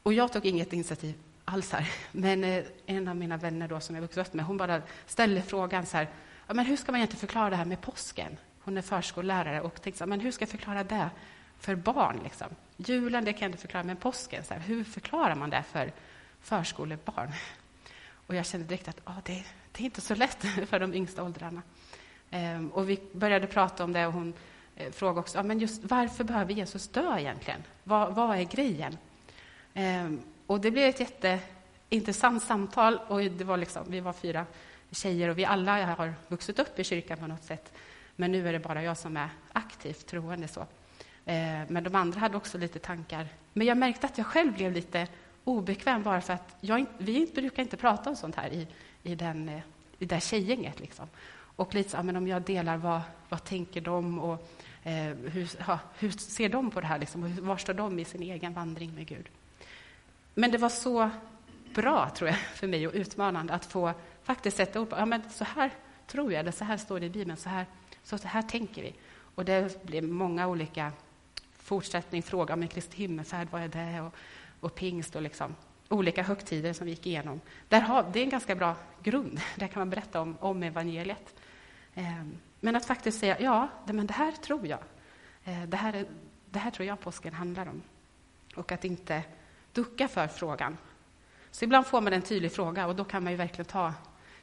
och 0.02 0.12
jag 0.12 0.32
tog 0.32 0.46
inget 0.46 0.72
initiativ 0.72 1.14
alls 1.44 1.72
här. 1.72 1.90
Men 2.12 2.44
eh, 2.44 2.64
en 2.86 3.08
av 3.08 3.16
mina 3.16 3.36
vänner 3.36 3.68
då, 3.68 3.80
som 3.80 3.94
jag 3.94 4.02
vuxit 4.02 4.26
upp 4.26 4.34
med, 4.34 4.44
hon 4.44 4.56
bara 4.56 4.82
ställde 5.06 5.42
frågan 5.42 5.86
så 5.86 5.96
här, 5.96 6.08
ja, 6.46 6.54
men 6.54 6.66
hur 6.66 6.76
ska 6.76 6.92
man 6.92 6.98
egentligen 6.98 7.20
förklara 7.20 7.50
det 7.50 7.56
här 7.56 7.64
med 7.64 7.80
påsken? 7.80 8.36
Hon 8.68 8.78
är 8.78 8.82
förskollärare 8.82 9.60
och 9.60 9.82
tänkte 9.82 9.98
så 9.98 10.04
här, 10.04 10.08
men 10.08 10.20
hur 10.20 10.30
ska 10.32 10.42
jag 10.42 10.48
förklara 10.48 10.84
det 10.84 11.10
för 11.58 11.74
barn? 11.74 12.20
Liksom? 12.24 12.46
Julen, 12.76 13.24
det 13.24 13.32
kan 13.32 13.40
jag 13.42 13.48
inte 13.48 13.60
förklara, 13.60 13.84
men 13.84 13.96
påsken, 13.96 14.44
så 14.44 14.54
här, 14.54 14.60
hur 14.60 14.84
förklarar 14.84 15.34
man 15.34 15.50
det 15.50 15.62
för 15.62 15.92
förskolebarn? 16.40 17.32
Och 18.26 18.34
jag 18.34 18.46
kände 18.46 18.66
direkt 18.66 18.88
att 18.88 19.00
ah, 19.04 19.14
det, 19.24 19.44
det 19.72 19.82
är 19.82 19.84
inte 19.84 20.00
så 20.00 20.14
lätt 20.14 20.44
för 20.68 20.80
de 20.80 20.94
yngsta 20.94 21.22
åldrarna. 21.22 21.62
Ehm, 22.30 22.68
och 22.68 22.90
vi 22.90 23.00
började 23.12 23.46
prata 23.46 23.84
om 23.84 23.92
det 23.92 24.06
och 24.06 24.12
hon 24.12 24.34
eh, 24.76 24.92
frågade 24.92 25.20
också, 25.20 25.38
ah, 25.38 25.42
men 25.42 25.58
just 25.58 25.84
varför 25.84 26.24
behöver 26.24 26.54
Jesus 26.54 26.88
dö 26.88 27.18
egentligen? 27.18 27.62
Vad, 27.84 28.14
vad 28.14 28.38
är 28.38 28.44
grejen? 28.44 28.98
Ehm, 29.74 30.20
och 30.46 30.60
det 30.60 30.70
blev 30.70 30.88
ett 30.88 31.00
jätteintressant 31.00 32.42
samtal. 32.42 32.98
Och 33.08 33.20
det 33.20 33.44
var 33.44 33.56
liksom, 33.56 33.84
vi 33.88 34.00
var 34.00 34.12
fyra 34.12 34.46
tjejer 34.90 35.28
och 35.28 35.38
vi 35.38 35.44
alla 35.44 35.94
har 35.94 36.14
vuxit 36.28 36.58
upp 36.58 36.78
i 36.78 36.84
kyrkan 36.84 37.18
på 37.18 37.26
något 37.26 37.44
sätt. 37.44 37.72
Men 38.20 38.32
nu 38.32 38.48
är 38.48 38.52
det 38.52 38.58
bara 38.58 38.82
jag 38.82 38.96
som 38.96 39.16
är 39.16 39.28
aktivt 39.52 40.06
troende. 40.06 40.48
Så. 40.48 40.60
Eh, 41.24 41.60
men 41.68 41.84
de 41.84 41.94
andra 41.94 42.20
hade 42.20 42.36
också 42.36 42.58
lite 42.58 42.78
tankar. 42.78 43.26
Men 43.52 43.66
jag 43.66 43.78
märkte 43.78 44.06
att 44.06 44.18
jag 44.18 44.26
själv 44.26 44.54
blev 44.54 44.72
lite 44.72 45.08
obekväm 45.44 46.02
bara 46.02 46.20
för 46.20 46.32
att 46.32 46.56
jag, 46.60 46.86
vi 46.98 47.30
brukar 47.34 47.62
inte 47.62 47.76
prata 47.76 48.10
om 48.10 48.16
sånt 48.16 48.36
här 48.36 48.48
i, 48.50 48.66
i, 49.02 49.14
den, 49.14 49.48
eh, 49.48 49.60
i 49.98 50.04
det 50.04 50.20
tjejgänget. 50.20 50.80
Liksom. 50.80 51.08
Och 51.56 51.74
lite 51.74 51.90
så, 51.90 52.02
men 52.02 52.16
om 52.16 52.28
jag 52.28 52.42
delar, 52.42 52.76
vad, 52.76 53.00
vad 53.28 53.44
tänker 53.44 53.80
de? 53.80 54.18
Och, 54.18 54.48
eh, 54.82 55.14
hur, 55.32 55.50
ja, 55.66 55.78
hur 55.98 56.10
ser 56.10 56.48
de 56.48 56.70
på 56.70 56.80
det 56.80 56.86
här? 56.86 56.98
Liksom? 56.98 57.22
Och 57.22 57.30
var 57.30 57.56
står 57.56 57.74
de 57.74 57.98
i 57.98 58.04
sin 58.04 58.22
egen 58.22 58.52
vandring 58.52 58.94
med 58.94 59.06
Gud? 59.06 59.28
Men 60.34 60.50
det 60.50 60.58
var 60.58 60.68
så 60.68 61.10
bra, 61.74 62.10
tror 62.10 62.30
jag, 62.30 62.38
för 62.38 62.66
mig 62.66 62.86
och 62.86 62.94
utmanande 62.94 63.52
att 63.52 63.64
få 63.64 63.92
faktiskt 64.22 64.56
sätta 64.56 64.80
ord 64.80 64.88
på, 64.88 64.96
ja 64.96 65.06
men 65.06 65.30
så 65.30 65.44
här 65.44 65.70
tror 66.06 66.32
jag, 66.32 66.40
eller 66.40 66.52
så 66.52 66.64
här 66.64 66.76
står 66.76 67.00
det 67.00 67.06
i 67.06 67.10
Bibeln, 67.10 67.36
så 67.36 67.48
här, 67.48 67.66
så 68.08 68.28
här 68.28 68.42
tänker 68.42 68.82
vi. 68.82 68.94
Och 69.34 69.44
det 69.44 69.82
blir 69.82 70.02
många 70.02 70.48
olika 70.48 70.92
fortsättning, 71.52 72.22
fråga 72.22 72.54
om 72.54 72.68
Kristi 72.68 72.96
himmelsfärd, 72.96 73.48
vad 73.50 73.62
är 73.62 73.68
det? 73.68 74.00
Och, 74.00 74.14
och 74.60 74.74
pingst 74.74 75.16
och 75.16 75.22
liksom 75.22 75.54
olika 75.88 76.22
högtider 76.22 76.72
som 76.72 76.84
vi 76.84 76.90
gick 76.90 77.06
igenom. 77.06 77.40
Där 77.68 77.80
har, 77.80 78.10
det 78.12 78.20
är 78.20 78.24
en 78.24 78.30
ganska 78.30 78.54
bra 78.54 78.76
grund. 79.02 79.40
Där 79.56 79.68
kan 79.68 79.80
man 79.80 79.90
berätta 79.90 80.20
om, 80.20 80.36
om 80.40 80.62
evangeliet. 80.62 81.34
Ehm, 81.94 82.38
men 82.60 82.76
att 82.76 82.86
faktiskt 82.86 83.20
säga, 83.20 83.40
ja, 83.40 83.68
det, 83.86 83.92
men 83.92 84.06
det 84.06 84.14
här 84.14 84.32
tror 84.32 84.66
jag. 84.66 84.80
Ehm, 85.44 85.70
det, 85.70 85.76
här, 85.76 86.06
det 86.50 86.58
här 86.58 86.70
tror 86.70 86.86
jag 86.86 87.00
påsken 87.00 87.34
handlar 87.34 87.66
om. 87.66 87.82
Och 88.56 88.72
att 88.72 88.84
inte 88.84 89.22
ducka 89.72 90.08
för 90.08 90.28
frågan. 90.28 90.76
Så 91.50 91.64
ibland 91.64 91.86
får 91.86 92.00
man 92.00 92.12
en 92.12 92.22
tydlig 92.22 92.52
fråga 92.52 92.86
och 92.86 92.96
då 92.96 93.04
kan 93.04 93.24
man 93.24 93.32
ju 93.32 93.36
verkligen 93.36 93.66
ta 93.66 93.94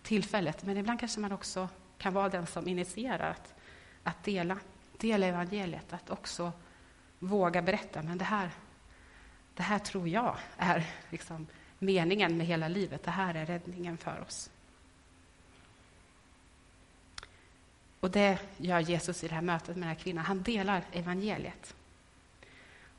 tillfället. 0.02 0.64
Men 0.64 0.78
ibland 0.78 1.00
kanske 1.00 1.20
man 1.20 1.32
också 1.32 1.70
kan 1.98 2.14
vara 2.14 2.30
den 2.30 2.48
som 2.48 2.68
initierar 2.68 3.32
att, 3.32 3.54
att 4.04 4.24
dela, 4.24 4.58
dela 4.98 5.26
evangeliet, 5.26 5.94
att 5.94 6.10
också 6.10 6.52
våga 7.20 7.62
berätta. 7.62 8.02
Men 8.02 8.18
det 8.18 8.26
här, 8.26 8.50
det 9.54 9.64
här 9.64 9.80
tror 9.80 10.08
jag 10.08 10.38
är 10.58 10.86
liksom 11.10 11.48
meningen 11.80 12.38
med 12.38 12.48
hela 12.48 12.68
livet. 12.68 13.04
Det 13.04 13.12
här 13.12 13.36
är 13.36 13.46
räddningen 13.46 13.98
för 13.98 14.22
oss. 14.28 14.50
Och 18.00 18.12
det 18.12 18.40
gör 18.58 18.80
Jesus 18.80 19.24
i 19.24 19.28
det 19.28 19.36
här 19.36 19.42
mötet 19.42 19.68
med 19.68 19.76
den 19.76 19.90
här 19.90 19.96
kvinnan. 19.96 20.26
Han 20.26 20.44
delar 20.44 20.84
evangeliet. 20.92 21.76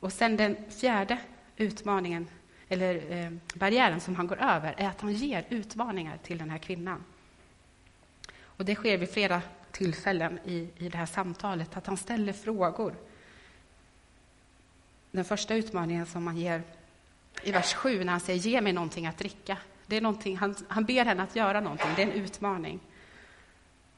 Och 0.01 0.13
sen 0.13 0.37
den 0.37 0.57
fjärde 0.71 1.19
utmaningen, 1.57 2.29
eller 2.69 3.13
eh, 3.13 3.33
barriären 3.55 4.01
som 4.01 4.17
han 4.17 4.27
går 4.27 4.43
över, 4.43 4.75
är 4.79 4.89
att 4.89 5.01
han 5.01 5.13
ger 5.13 5.45
utmaningar 5.49 6.19
till 6.23 6.39
den 6.39 6.51
här 6.51 6.59
kvinnan. 6.59 7.05
Och 8.57 8.65
det 8.65 8.75
sker 8.75 8.99
vid 8.99 9.11
flera 9.11 9.43
tillfällen 9.73 10.39
i, 10.45 10.69
i 10.77 10.89
det 10.89 10.99
här 10.99 11.07
samtalet, 11.07 11.77
att 11.77 11.87
han 11.87 11.97
ställer 11.97 12.33
frågor. 12.33 12.95
Den 15.11 15.25
första 15.25 15.55
utmaningen 15.55 16.07
som 16.07 16.27
han 16.27 16.37
ger 16.37 16.63
i 17.43 17.53
vers 17.53 17.75
7, 17.75 18.05
när 18.05 18.13
han 18.13 18.21
säger 18.21 18.41
ge 18.41 18.61
mig 18.61 18.73
någonting 18.73 19.07
att 19.07 19.19
dricka. 19.19 19.59
Det 19.87 19.97
är 19.97 20.01
någonting, 20.01 20.37
han, 20.37 20.55
han 20.69 20.85
ber 20.85 21.05
henne 21.05 21.23
att 21.23 21.37
göra 21.37 21.61
någonting, 21.61 21.91
det 21.97 22.03
är 22.03 22.07
en 22.07 22.13
utmaning. 22.13 22.81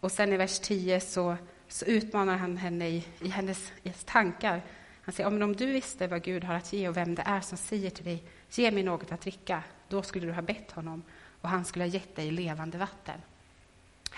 Och 0.01 0.13
sen 0.13 0.33
i 0.33 0.37
vers 0.37 0.59
10 0.59 1.01
så, 1.01 1.37
så 1.69 1.85
utmanar 1.85 2.37
han 2.37 2.57
henne 2.57 2.89
i, 2.89 3.07
i 3.21 3.29
hennes 3.29 3.73
i 3.83 3.91
tankar. 3.91 4.63
Han 5.03 5.13
säger, 5.13 5.27
om, 5.27 5.43
om 5.43 5.57
du 5.57 5.67
visste 5.67 6.07
vad 6.07 6.23
Gud 6.23 6.45
har 6.45 6.55
att 6.55 6.73
ge 6.73 6.89
och 6.89 6.97
vem 6.97 7.15
det 7.15 7.23
är 7.27 7.41
som 7.41 7.59
säger 7.59 7.91
till 7.91 8.05
dig, 8.05 8.25
ge 8.51 8.71
mig 8.71 8.83
något 8.83 9.13
att 9.13 9.21
dricka, 9.21 9.63
då 9.89 10.03
skulle 10.03 10.27
du 10.27 10.33
ha 10.33 10.43
bett 10.43 10.71
honom 10.71 11.03
och 11.41 11.49
han 11.49 11.65
skulle 11.65 11.85
ha 11.85 11.91
gett 11.91 12.17
dig 12.17 12.31
levande 12.31 12.79
vatten. 12.79 13.21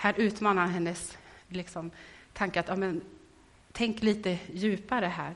Här 0.01 0.13
utmanar 0.17 0.61
han 0.61 0.71
hennes 0.71 1.17
liksom, 1.47 1.91
tanke 2.33 2.59
att, 2.59 2.67
ja, 2.67 2.75
men, 2.75 3.01
tänk 3.71 4.01
lite 4.01 4.39
djupare 4.53 5.05
här. 5.05 5.35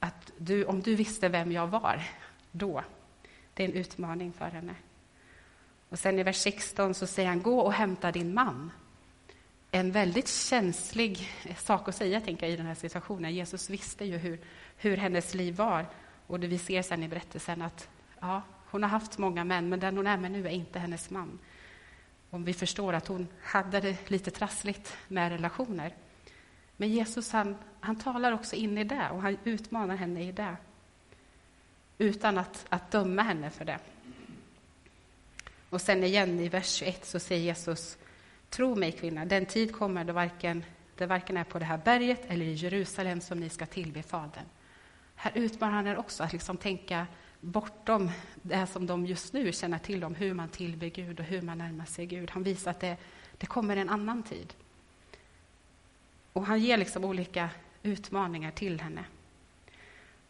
Att 0.00 0.32
du, 0.36 0.64
om 0.64 0.82
du 0.82 0.94
visste 0.94 1.28
vem 1.28 1.52
jag 1.52 1.66
var, 1.66 2.02
då. 2.52 2.82
Det 3.54 3.64
är 3.64 3.68
en 3.68 3.74
utmaning 3.74 4.32
för 4.32 4.50
henne. 4.50 4.74
Och 5.88 5.98
sen 5.98 6.18
i 6.18 6.22
vers 6.22 6.36
16 6.36 6.94
så 6.94 7.06
säger 7.06 7.28
han, 7.28 7.42
gå 7.42 7.60
och 7.60 7.72
hämta 7.72 8.12
din 8.12 8.34
man. 8.34 8.70
En 9.70 9.92
väldigt 9.92 10.28
känslig 10.28 11.30
sak 11.56 11.88
att 11.88 11.96
säga, 11.96 12.20
tänker 12.20 12.46
jag, 12.46 12.52
i 12.52 12.56
den 12.56 12.66
här 12.66 12.74
situationen. 12.74 13.34
Jesus 13.34 13.70
visste 13.70 14.04
ju 14.04 14.16
hur, 14.16 14.40
hur 14.76 14.96
hennes 14.96 15.34
liv 15.34 15.56
var. 15.56 15.86
Och 16.26 16.40
det 16.40 16.46
vi 16.46 16.58
ser 16.58 16.82
sen 16.82 17.02
i 17.02 17.08
berättelsen 17.08 17.62
att 17.62 17.88
ja, 18.20 18.42
hon 18.70 18.82
har 18.82 18.90
haft 18.90 19.18
många 19.18 19.44
män, 19.44 19.68
men 19.68 19.80
den 19.80 19.96
hon 19.96 20.06
är 20.06 20.16
med 20.16 20.30
nu 20.30 20.46
är 20.46 20.50
inte 20.50 20.78
hennes 20.78 21.10
man. 21.10 21.38
Om 22.30 22.44
vi 22.44 22.54
förstår 22.54 22.92
att 22.92 23.08
hon 23.08 23.28
hade 23.42 23.80
det 23.80 24.10
lite 24.10 24.30
trassligt 24.30 24.96
med 25.08 25.32
relationer. 25.32 25.94
Men 26.76 26.88
Jesus 26.88 27.32
han, 27.32 27.56
han 27.80 27.96
talar 27.96 28.32
också 28.32 28.56
in 28.56 28.78
i 28.78 28.84
det 28.84 29.10
och 29.10 29.22
han 29.22 29.38
utmanar 29.44 29.96
henne 29.96 30.28
i 30.28 30.32
det. 30.32 30.56
Utan 31.98 32.38
att, 32.38 32.66
att 32.68 32.90
döma 32.90 33.22
henne 33.22 33.50
för 33.50 33.64
det. 33.64 33.78
Och 35.70 35.80
sen 35.80 36.04
igen 36.04 36.40
i 36.40 36.48
vers 36.48 36.74
21 36.74 37.06
så 37.06 37.20
säger 37.20 37.42
Jesus, 37.42 37.98
tro 38.50 38.74
mig 38.74 38.92
kvinna, 38.92 39.24
den 39.24 39.46
tid 39.46 39.74
kommer 39.74 40.04
då 40.04 40.12
varken, 40.12 40.64
det 40.96 41.06
varken 41.06 41.36
är 41.36 41.44
på 41.44 41.58
det 41.58 41.64
här 41.64 41.78
berget 41.78 42.24
eller 42.28 42.44
i 42.44 42.52
Jerusalem 42.52 43.20
som 43.20 43.40
ni 43.40 43.48
ska 43.48 43.66
tillbe 43.66 44.02
Fadern. 44.02 44.44
Här 45.14 45.32
utmanar 45.34 45.74
han 45.74 45.86
er 45.86 45.96
också 45.96 46.22
att 46.22 46.32
liksom 46.32 46.56
tänka 46.56 47.06
bortom 47.40 48.10
det 48.42 48.66
som 48.66 48.86
de 48.86 49.06
just 49.06 49.32
nu 49.32 49.52
känner 49.52 49.78
till 49.78 50.04
om 50.04 50.14
hur 50.14 50.34
man 50.34 50.48
tillber 50.48 50.88
Gud 50.88 51.20
och 51.20 51.26
hur 51.26 51.42
man 51.42 51.58
närmar 51.58 51.84
sig 51.84 52.06
Gud. 52.06 52.30
Han 52.30 52.42
visar 52.42 52.70
att 52.70 52.80
det, 52.80 52.96
det 53.38 53.46
kommer 53.46 53.76
en 53.76 53.88
annan 53.88 54.22
tid. 54.22 54.54
Och 56.32 56.46
han 56.46 56.60
ger 56.60 56.76
liksom 56.76 57.04
olika 57.04 57.50
utmaningar 57.82 58.50
till 58.50 58.80
henne. 58.80 59.04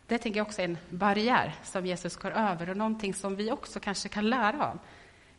Det 0.06 0.18
tänker 0.18 0.40
jag 0.40 0.46
också 0.46 0.60
är 0.60 0.64
en 0.64 0.78
barriär 0.90 1.54
som 1.64 1.86
Jesus 1.86 2.16
går 2.16 2.30
över 2.30 2.70
och 2.70 2.76
någonting 2.76 3.14
som 3.14 3.36
vi 3.36 3.52
också 3.52 3.80
kanske 3.80 4.08
kan 4.08 4.30
lära 4.30 4.66
av. 4.66 4.78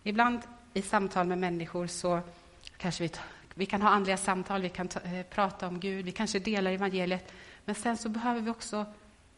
Ibland 0.03 0.39
i 0.73 0.81
samtal 0.81 1.27
med 1.27 1.37
människor 1.37 1.87
så 1.87 2.21
kanske 2.77 3.03
vi, 3.03 3.11
vi 3.53 3.65
kan 3.65 3.81
ha 3.81 3.89
andliga 3.89 4.17
samtal, 4.17 4.61
vi 4.61 4.69
kan 4.69 4.87
ta, 4.87 4.99
eh, 4.99 5.25
prata 5.25 5.67
om 5.67 5.79
Gud, 5.79 6.05
vi 6.05 6.11
kanske 6.11 6.39
delar 6.39 6.71
evangeliet, 6.71 7.33
men 7.65 7.75
sen 7.75 7.97
så 7.97 8.09
behöver 8.09 8.41
vi 8.41 8.49
också 8.49 8.85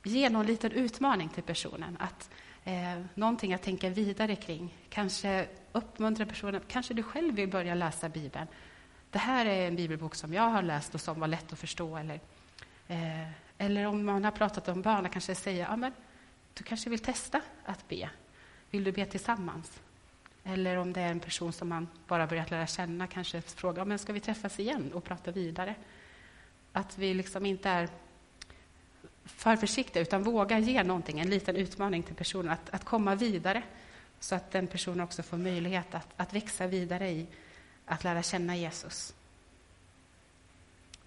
ge 0.03 0.29
någon 0.29 0.45
liten 0.45 0.71
utmaning 0.71 1.29
till 1.29 1.43
personen. 1.43 1.97
Att, 1.99 2.29
eh, 2.63 3.01
någonting 3.13 3.53
att 3.53 3.61
tänka 3.61 3.89
vidare 3.89 4.35
kring. 4.35 4.77
Kanske 4.89 5.47
uppmuntra 5.71 6.25
personen. 6.25 6.61
Kanske 6.67 6.93
du 6.93 7.03
själv 7.03 7.35
vill 7.35 7.49
börja 7.49 7.75
läsa 7.75 8.09
Bibeln. 8.09 8.47
Det 9.09 9.19
här 9.19 9.45
är 9.45 9.67
en 9.67 9.75
bibelbok 9.75 10.15
som 10.15 10.33
jag 10.33 10.49
har 10.49 10.61
läst 10.61 10.95
och 10.95 11.01
som 11.01 11.19
var 11.19 11.27
lätt 11.27 11.53
att 11.53 11.59
förstå. 11.59 11.97
Eller, 11.97 12.19
eh, 12.87 13.29
eller 13.57 13.85
om 13.85 14.05
man 14.05 14.23
har 14.23 14.31
pratat 14.31 14.67
om 14.67 14.81
bön, 14.81 15.09
kanske 15.09 15.35
säga 15.35 15.67
ja, 15.69 15.75
men 15.75 15.91
du 16.53 16.63
kanske 16.63 16.89
vill 16.89 16.99
testa 16.99 17.41
att 17.65 17.87
be. 17.87 18.09
Vill 18.69 18.83
du 18.83 18.91
be 18.91 19.05
tillsammans? 19.05 19.81
Eller 20.43 20.77
om 20.77 20.93
det 20.93 21.01
är 21.01 21.11
en 21.11 21.19
person 21.19 21.53
som 21.53 21.69
man 21.69 21.87
bara 22.07 22.27
börjat 22.27 22.51
lära 22.51 22.67
känna, 22.67 23.07
kanske 23.07 23.41
fråga 23.41 23.85
men 23.85 23.99
ska 23.99 24.13
vi 24.13 24.19
träffas 24.19 24.59
igen 24.59 24.93
och 24.93 25.03
prata 25.03 25.31
vidare. 25.31 25.75
Att 26.73 26.97
vi 26.97 27.13
liksom 27.13 27.45
inte 27.45 27.69
är 27.69 27.89
för 29.35 29.55
försiktiga, 29.55 30.01
utan 30.01 30.23
våga 30.23 30.59
ge 30.59 30.83
någonting, 30.83 31.19
en 31.19 31.29
liten 31.29 31.55
utmaning 31.55 32.03
till 32.03 32.15
personen 32.15 32.51
att, 32.51 32.69
att 32.69 32.85
komma 32.85 33.15
vidare, 33.15 33.63
så 34.19 34.35
att 34.35 34.51
den 34.51 34.67
personen 34.67 35.01
också 35.01 35.23
får 35.23 35.37
möjlighet 35.37 35.95
att, 35.95 36.07
att 36.17 36.33
växa 36.33 36.67
vidare 36.67 37.09
i 37.09 37.27
att 37.85 38.03
lära 38.03 38.23
känna 38.23 38.55
Jesus. 38.55 39.13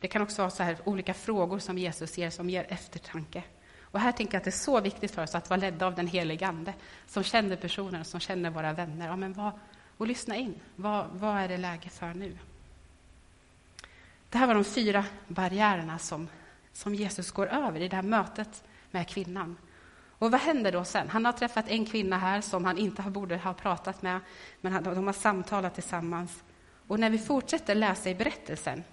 Det 0.00 0.08
kan 0.08 0.22
också 0.22 0.42
vara 0.42 0.50
så 0.50 0.62
här, 0.62 0.76
olika 0.84 1.14
frågor 1.14 1.58
som 1.58 1.78
Jesus 1.78 2.18
ger, 2.18 2.30
som 2.30 2.50
ger 2.50 2.66
eftertanke. 2.68 3.42
Och 3.80 4.00
här 4.00 4.12
tänker 4.12 4.34
jag 4.34 4.38
att 4.38 4.44
det 4.44 4.50
är 4.50 4.52
så 4.52 4.80
viktigt 4.80 5.10
för 5.10 5.22
oss 5.22 5.34
att 5.34 5.50
vara 5.50 5.60
ledda 5.60 5.87
av 5.87 5.94
den 5.94 6.06
helige 6.06 6.46
Ande, 6.46 6.74
som 7.06 7.22
känner 7.22 7.56
personer, 7.56 8.04
som 8.04 8.20
känner 8.20 8.50
våra 8.50 8.72
vänner. 8.72 9.06
Ja, 9.06 9.16
men 9.16 9.32
vad, 9.32 9.52
och 9.96 10.06
lyssna 10.06 10.37
in. 10.37 10.60
Vad, 10.76 11.06
vad 11.12 11.37
är 11.37 11.48
det 11.48 11.56
läge 11.56 11.88
för 11.88 12.14
nu? 12.14 12.38
Det 14.30 14.38
här 14.38 14.46
var 14.46 14.54
de 14.54 14.64
fyra 14.64 15.04
barriärerna 15.28 15.98
som 15.98 16.28
som 16.74 16.94
Jesus 16.94 17.30
går 17.30 17.46
över 17.46 17.80
i 17.80 17.88
det 17.88 17.96
här 17.96 18.02
mötet 18.02 18.64
med 18.90 19.08
kvinnan. 19.08 19.56
Och 20.18 20.30
vad 20.30 20.40
händer 20.40 20.72
då 20.72 20.84
sen? 20.84 21.08
Han 21.08 21.24
har 21.24 21.32
träffat 21.32 21.68
en 21.68 21.87
kvinna 21.87 22.18
här 22.18 22.40
som 22.40 22.64
han 22.64 22.78
inte 22.78 23.02
borde 23.02 23.37
ha 23.37 23.54
pratat 23.54 24.02
med, 24.02 24.20
men 24.60 24.82
de 24.82 25.06
har 25.06 25.12
samtalat 25.12 25.74
tillsammans. 25.74 26.42
Och 26.87 27.00
när 27.00 27.10
vi 27.10 27.18
fortsätter 27.18 27.74
läsa 27.74 28.10
i 28.10 28.14
berättelsen, 28.14 28.84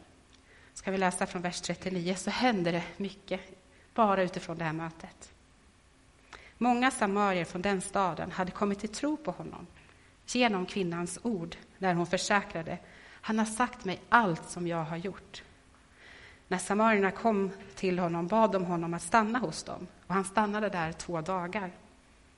ska 0.74 0.92
vi 0.92 0.98
läsa 0.98 1.26
från 1.26 1.42
vers 1.42 1.62
39, 1.62 2.16
så 2.16 2.30
händer 2.30 2.72
det 2.72 2.84
mycket 2.98 3.42
bara 3.94 4.24
utifrån 4.24 4.58
det 4.58 4.64
här 4.64 4.74
mötet. 4.74 5.32
Många 6.58 6.92
samarier 6.92 7.46
från 7.46 7.62
den 7.62 7.82
staden 7.82 8.32
hade 8.32 8.52
kommit 8.52 8.80
till 8.80 8.90
tro 8.90 9.18
på 9.18 9.32
honom 9.32 9.68
genom 10.28 10.66
kvinnans 10.66 11.20
ord 11.24 11.56
när 11.78 11.94
hon 11.94 12.08
försäkrade 12.08 12.78
han 13.22 13.40
har 13.40 13.46
sagt 13.46 13.86
mig 13.86 14.02
allt 14.10 14.50
som 14.50 14.68
jag 14.68 14.84
har 14.84 14.98
gjort. 14.98 15.44
När 16.52 16.58
samarierna 16.58 17.12
kom 17.12 17.52
till 17.76 18.00
honom 18.00 18.28
bad 18.28 18.52
de 18.52 18.66
honom 18.66 18.94
att 18.94 19.02
stanna 19.02 19.40
hos 19.40 19.64
dem, 19.64 19.88
och 20.08 20.14
han 20.14 20.26
stannade 20.26 20.70
där 20.70 20.92
två 20.92 21.22
dagar. 21.22 21.72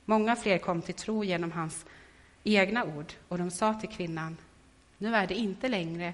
Många 0.04 0.36
fler 0.36 0.58
kom 0.58 0.82
till 0.82 0.94
tro 0.94 1.24
genom 1.24 1.52
hans 1.52 1.84
egna 2.44 2.84
ord, 2.84 3.12
och 3.28 3.38
de 3.38 3.50
sa 3.50 3.74
till 3.74 3.88
kvinnan, 3.88 4.36
nu 4.98 5.16
är 5.16 5.26
det 5.26 5.34
inte 5.34 5.68
längre 5.68 6.12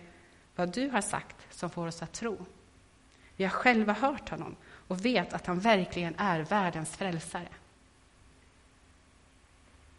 vad 0.56 0.72
du 0.72 0.88
har 0.88 1.00
sagt 1.00 1.36
som 1.50 1.70
får 1.70 1.86
oss 1.86 2.02
att 2.02 2.12
tro. 2.12 2.46
Vi 3.36 3.44
har 3.44 3.50
själva 3.50 3.92
hört 3.92 4.28
honom 4.28 4.56
och 4.88 5.04
vet 5.04 5.32
att 5.32 5.46
han 5.46 5.60
verkligen 5.60 6.14
är 6.18 6.40
världens 6.40 6.96
frälsare. 6.96 7.48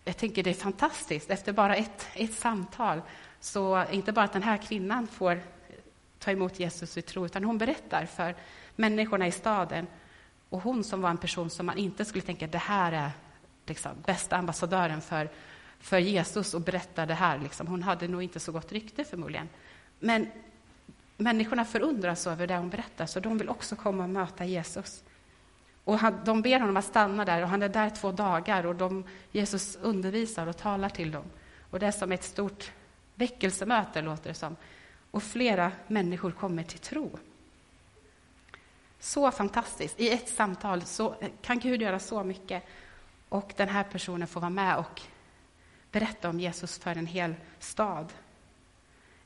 Jag 0.04 0.18
tänker 0.18 0.44
det 0.44 0.50
är 0.50 0.54
fantastiskt, 0.54 1.30
efter 1.30 1.54
bara 1.54 1.76
ett, 1.76 2.08
ett 2.14 2.34
samtal, 2.34 3.02
så 3.40 3.86
inte 3.92 4.12
bara 4.12 4.26
att 4.26 4.34
den 4.34 4.44
här 4.44 4.58
kvinnan 4.58 5.08
får 5.08 5.42
ta 6.22 6.32
emot 6.32 6.60
Jesus 6.60 6.98
i 6.98 7.02
tro, 7.02 7.26
utan 7.26 7.44
hon 7.44 7.58
berättar 7.58 8.06
för 8.06 8.36
människorna 8.76 9.28
i 9.28 9.32
staden. 9.32 9.88
Och 10.50 10.62
hon 10.62 10.84
som 10.84 11.02
var 11.02 11.10
en 11.10 11.18
person 11.18 11.50
som 11.50 11.66
man 11.66 11.78
inte 11.78 12.06
skulle 12.06 12.22
tänka, 12.22 12.48
det 12.48 12.58
här 12.58 12.92
är, 12.92 13.12
liksom, 13.66 13.92
bästa 14.06 14.38
ambassadören 14.38 15.02
för, 15.02 15.30
för 15.80 15.98
Jesus 15.98 16.54
och 16.54 16.62
berätta 16.62 17.06
det 17.06 17.14
här. 17.14 17.40
Liksom. 17.40 17.68
Hon 17.68 17.84
hade 17.84 18.08
nog 18.08 18.24
inte 18.24 18.40
så 18.40 18.52
gott 18.52 18.72
rykte 18.72 19.04
förmodligen. 19.04 19.50
Men 20.00 20.28
människorna 21.18 21.66
förundras 21.66 22.28
över 22.28 22.48
det 22.48 22.58
hon 22.58 22.70
berättar, 22.70 23.06
så 23.06 23.20
de 23.20 23.38
vill 23.38 23.50
också 23.50 23.76
komma 23.76 24.04
och 24.04 24.10
möta 24.10 24.46
Jesus. 24.46 25.04
Och 25.84 26.00
han, 26.00 26.20
de 26.26 26.42
ber 26.42 26.60
honom 26.60 26.78
att 26.78 26.86
stanna 26.86 27.26
där, 27.26 27.42
och 27.42 27.50
han 27.50 27.64
är 27.64 27.70
där 27.70 27.90
två 27.90 28.12
dagar. 28.12 28.66
och 28.66 28.76
de, 28.76 29.04
Jesus 29.32 29.76
undervisar 29.82 30.48
och 30.48 30.58
talar 30.58 30.90
till 30.90 31.12
dem. 31.12 31.26
Och 31.70 31.80
Det 31.80 31.88
är 31.88 31.92
som 31.92 32.12
ett 32.12 32.24
stort 32.24 32.72
väckelsemöte, 33.16 34.02
låter 34.02 34.30
det 34.30 34.34
som. 34.34 34.56
Och 35.12 35.24
flera 35.24 35.72
människor 35.88 36.32
kommer 36.32 36.64
till 36.64 36.80
tro. 36.80 37.20
Så 39.00 39.32
fantastiskt. 39.32 40.00
I 40.00 40.10
ett 40.10 40.30
samtal 40.30 40.82
så 40.82 41.16
kan 41.42 41.60
Gud 41.60 41.82
göra 41.82 42.00
så 42.00 42.24
mycket. 42.24 42.64
Och 43.30 43.54
den 43.58 43.70
här 43.70 43.84
personen 43.84 44.28
får 44.28 44.42
vara 44.42 44.50
med 44.50 44.78
och 44.78 45.02
berätta 45.92 46.30
om 46.30 46.40
Jesus 46.40 46.78
för 46.78 46.96
en 46.96 47.06
hel 47.06 47.36
stad. 47.60 48.14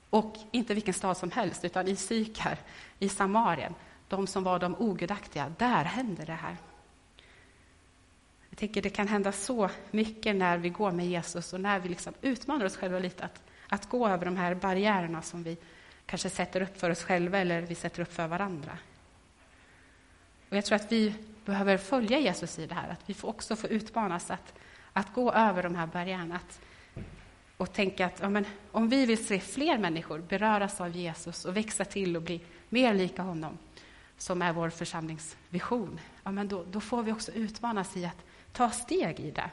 Och 0.10 0.36
inte 0.52 0.74
vilken 0.74 0.94
stad 0.94 1.18
som 1.18 1.32
helst, 1.32 1.66
utan 1.66 1.88
i 1.88 1.96
Sykar, 1.96 2.58
i 3.00 3.10
Samarien, 3.10 3.76
de 4.08 4.28
som 4.28 4.44
var 4.44 4.60
de 4.60 4.76
ogudaktiga, 4.76 5.54
där 5.58 5.84
hände 5.84 6.26
det 6.26 6.34
här. 6.34 6.58
Jag 8.50 8.58
tänker 8.60 8.82
det 8.82 8.90
kan 8.90 9.08
hända 9.08 9.32
så 9.32 9.70
mycket 9.92 10.36
när 10.36 10.58
vi 10.58 10.70
går 10.70 10.92
med 10.92 11.08
Jesus 11.08 11.54
och 11.54 11.62
när 11.62 11.80
vi 11.80 11.90
liksom 11.90 12.14
utmanar 12.22 12.66
oss 12.66 12.78
själva 12.78 13.00
lite 13.00 13.24
att, 13.24 13.44
att 13.70 13.90
gå 13.90 14.08
över 14.08 14.26
de 14.26 14.38
här 14.38 14.56
barriärerna 14.56 15.22
som 15.22 15.44
vi 15.44 15.58
kanske 16.06 16.30
sätter 16.30 16.62
upp 16.62 16.80
för 16.80 16.90
oss 16.90 17.04
själva 17.04 17.38
eller 17.38 17.62
vi 17.62 17.76
sätter 17.76 18.02
upp 18.02 18.14
för 18.14 18.28
varandra. 18.28 18.78
Och 20.50 20.58
jag 20.58 20.66
tror 20.66 20.76
att 20.76 20.92
vi 20.92 21.16
behöver 21.46 21.78
följa 21.78 22.20
Jesus 22.20 22.60
i 22.60 22.66
det 22.68 22.76
här, 22.76 22.90
att 22.90 23.10
vi 23.10 23.14
får 23.14 23.28
också 23.28 23.56
får 23.56 23.70
utmanas 23.70 24.32
att, 24.32 24.54
att 24.94 25.14
gå 25.14 25.32
över 25.32 25.64
de 25.64 25.76
här 25.76 25.88
barriärerna. 25.88 26.36
Att, 26.36 26.60
och 27.58 27.74
tänka 27.74 28.06
att 28.06 28.20
ja, 28.20 28.30
men, 28.30 28.46
om 28.72 28.90
vi 28.90 29.06
vill 29.06 29.26
se 29.26 29.40
fler 29.40 29.78
människor 29.78 30.20
beröras 30.20 30.82
av 30.82 30.96
Jesus 30.96 31.46
och 31.46 31.58
växa 31.58 31.86
till 31.86 32.16
och 32.16 32.22
bli 32.22 32.42
mer 32.70 32.94
lika 32.94 33.22
honom, 33.22 33.58
som 34.18 34.42
är 34.42 34.54
vår 34.54 34.70
församlingsvision, 34.70 36.00
ja, 36.24 36.32
men 36.32 36.48
då, 36.48 36.64
då 36.72 36.80
får 36.82 37.04
vi 37.04 37.12
också 37.12 37.32
utmanas 37.32 37.98
i 37.98 38.06
att 38.06 38.26
ta 38.52 38.70
steg 38.70 39.20
i 39.20 39.32
det. 39.32 39.50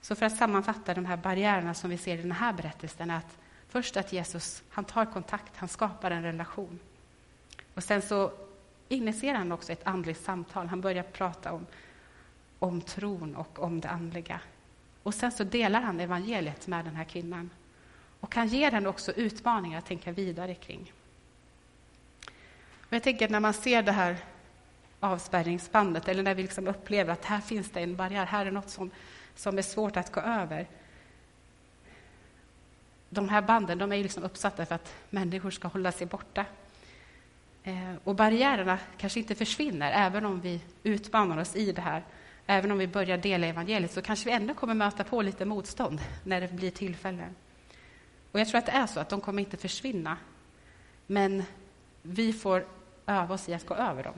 Så 0.00 0.14
för 0.14 0.26
att 0.26 0.36
sammanfatta 0.36 0.94
de 0.94 1.06
här 1.06 1.16
barriärerna 1.16 1.74
som 1.74 1.90
vi 1.90 1.98
ser 1.98 2.18
i 2.18 2.22
den 2.22 2.32
här 2.32 2.52
berättelsen, 2.52 3.10
är 3.10 3.16
att 3.16 3.38
först 3.68 3.96
att 3.96 4.12
Jesus 4.12 4.62
han 4.68 4.84
tar 4.84 5.04
kontakt, 5.04 5.56
han 5.56 5.68
skapar 5.68 6.10
en 6.10 6.22
relation. 6.22 6.78
Och 7.74 7.84
sen 7.84 8.02
så 8.02 8.32
initierar 8.88 9.38
han 9.38 9.52
också 9.52 9.72
ett 9.72 9.86
andligt 9.86 10.24
samtal. 10.24 10.66
Han 10.66 10.80
börjar 10.80 11.02
prata 11.02 11.52
om, 11.52 11.66
om 12.58 12.80
tron 12.80 13.36
och 13.36 13.58
om 13.58 13.80
det 13.80 13.88
andliga. 13.88 14.40
Och 15.02 15.14
sen 15.14 15.32
så 15.32 15.44
delar 15.44 15.80
han 15.80 16.00
evangeliet 16.00 16.66
med 16.66 16.84
den 16.84 16.96
här 16.96 17.04
kvinnan. 17.04 17.50
Och 18.20 18.34
han 18.34 18.48
ger 18.48 18.70
henne 18.70 18.88
också 18.88 19.12
utmaningar 19.12 19.78
att 19.78 19.86
tänka 19.86 20.12
vidare 20.12 20.54
kring. 20.54 20.92
Och 22.80 22.92
jag 22.92 23.02
tänker 23.02 23.24
att 23.24 23.30
när 23.30 23.40
man 23.40 23.54
ser 23.54 23.82
det 23.82 23.92
här 23.92 24.16
avspärrningsbandet, 25.00 26.08
eller 26.08 26.22
när 26.22 26.34
vi 26.34 26.42
liksom 26.42 26.68
upplever 26.68 27.12
att 27.12 27.24
här 27.24 27.40
finns 27.40 27.70
det 27.70 27.80
en 27.80 27.96
barriär, 27.96 28.26
här 28.26 28.46
är 28.46 28.50
något 28.50 28.70
som, 28.70 28.90
som 29.34 29.58
är 29.58 29.62
svårt 29.62 29.96
att 29.96 30.12
gå 30.12 30.20
över. 30.20 30.66
De 33.10 33.28
här 33.28 33.42
banden 33.42 33.78
de 33.78 33.92
är 33.92 34.02
liksom 34.02 34.22
uppsatta 34.22 34.66
för 34.66 34.74
att 34.74 34.94
människor 35.10 35.50
ska 35.50 35.68
hålla 35.68 35.92
sig 35.92 36.06
borta. 36.06 36.44
Eh, 37.62 37.94
och 38.04 38.14
barriärerna 38.14 38.78
kanske 38.96 39.20
inte 39.20 39.34
försvinner, 39.34 39.92
även 39.92 40.24
om 40.24 40.40
vi 40.40 40.60
utmanar 40.82 41.38
oss 41.38 41.56
i 41.56 41.72
det 41.72 41.82
här. 41.82 42.02
Även 42.46 42.70
om 42.70 42.78
vi 42.78 42.86
börjar 42.86 43.18
dela 43.18 43.46
evangeliet 43.46 43.92
så 43.92 44.02
kanske 44.02 44.24
vi 44.28 44.34
ändå 44.34 44.54
kommer 44.54 44.74
möta 44.74 45.04
på 45.04 45.22
lite 45.22 45.44
motstånd 45.44 46.00
när 46.24 46.40
det 46.40 46.52
blir 46.52 46.70
tillfällen. 46.70 47.34
Och 48.32 48.40
jag 48.40 48.48
tror 48.48 48.58
att 48.58 48.66
det 48.66 48.72
är 48.72 48.86
så, 48.86 49.00
att 49.00 49.08
de 49.08 49.20
kommer 49.20 49.42
inte 49.42 49.56
försvinna. 49.56 50.16
Men 51.06 51.42
vi 52.02 52.32
får 52.32 52.66
öva 53.06 53.34
oss 53.34 53.48
i 53.48 53.54
att 53.54 53.66
gå 53.66 53.74
över 53.74 54.02
dem. 54.02 54.14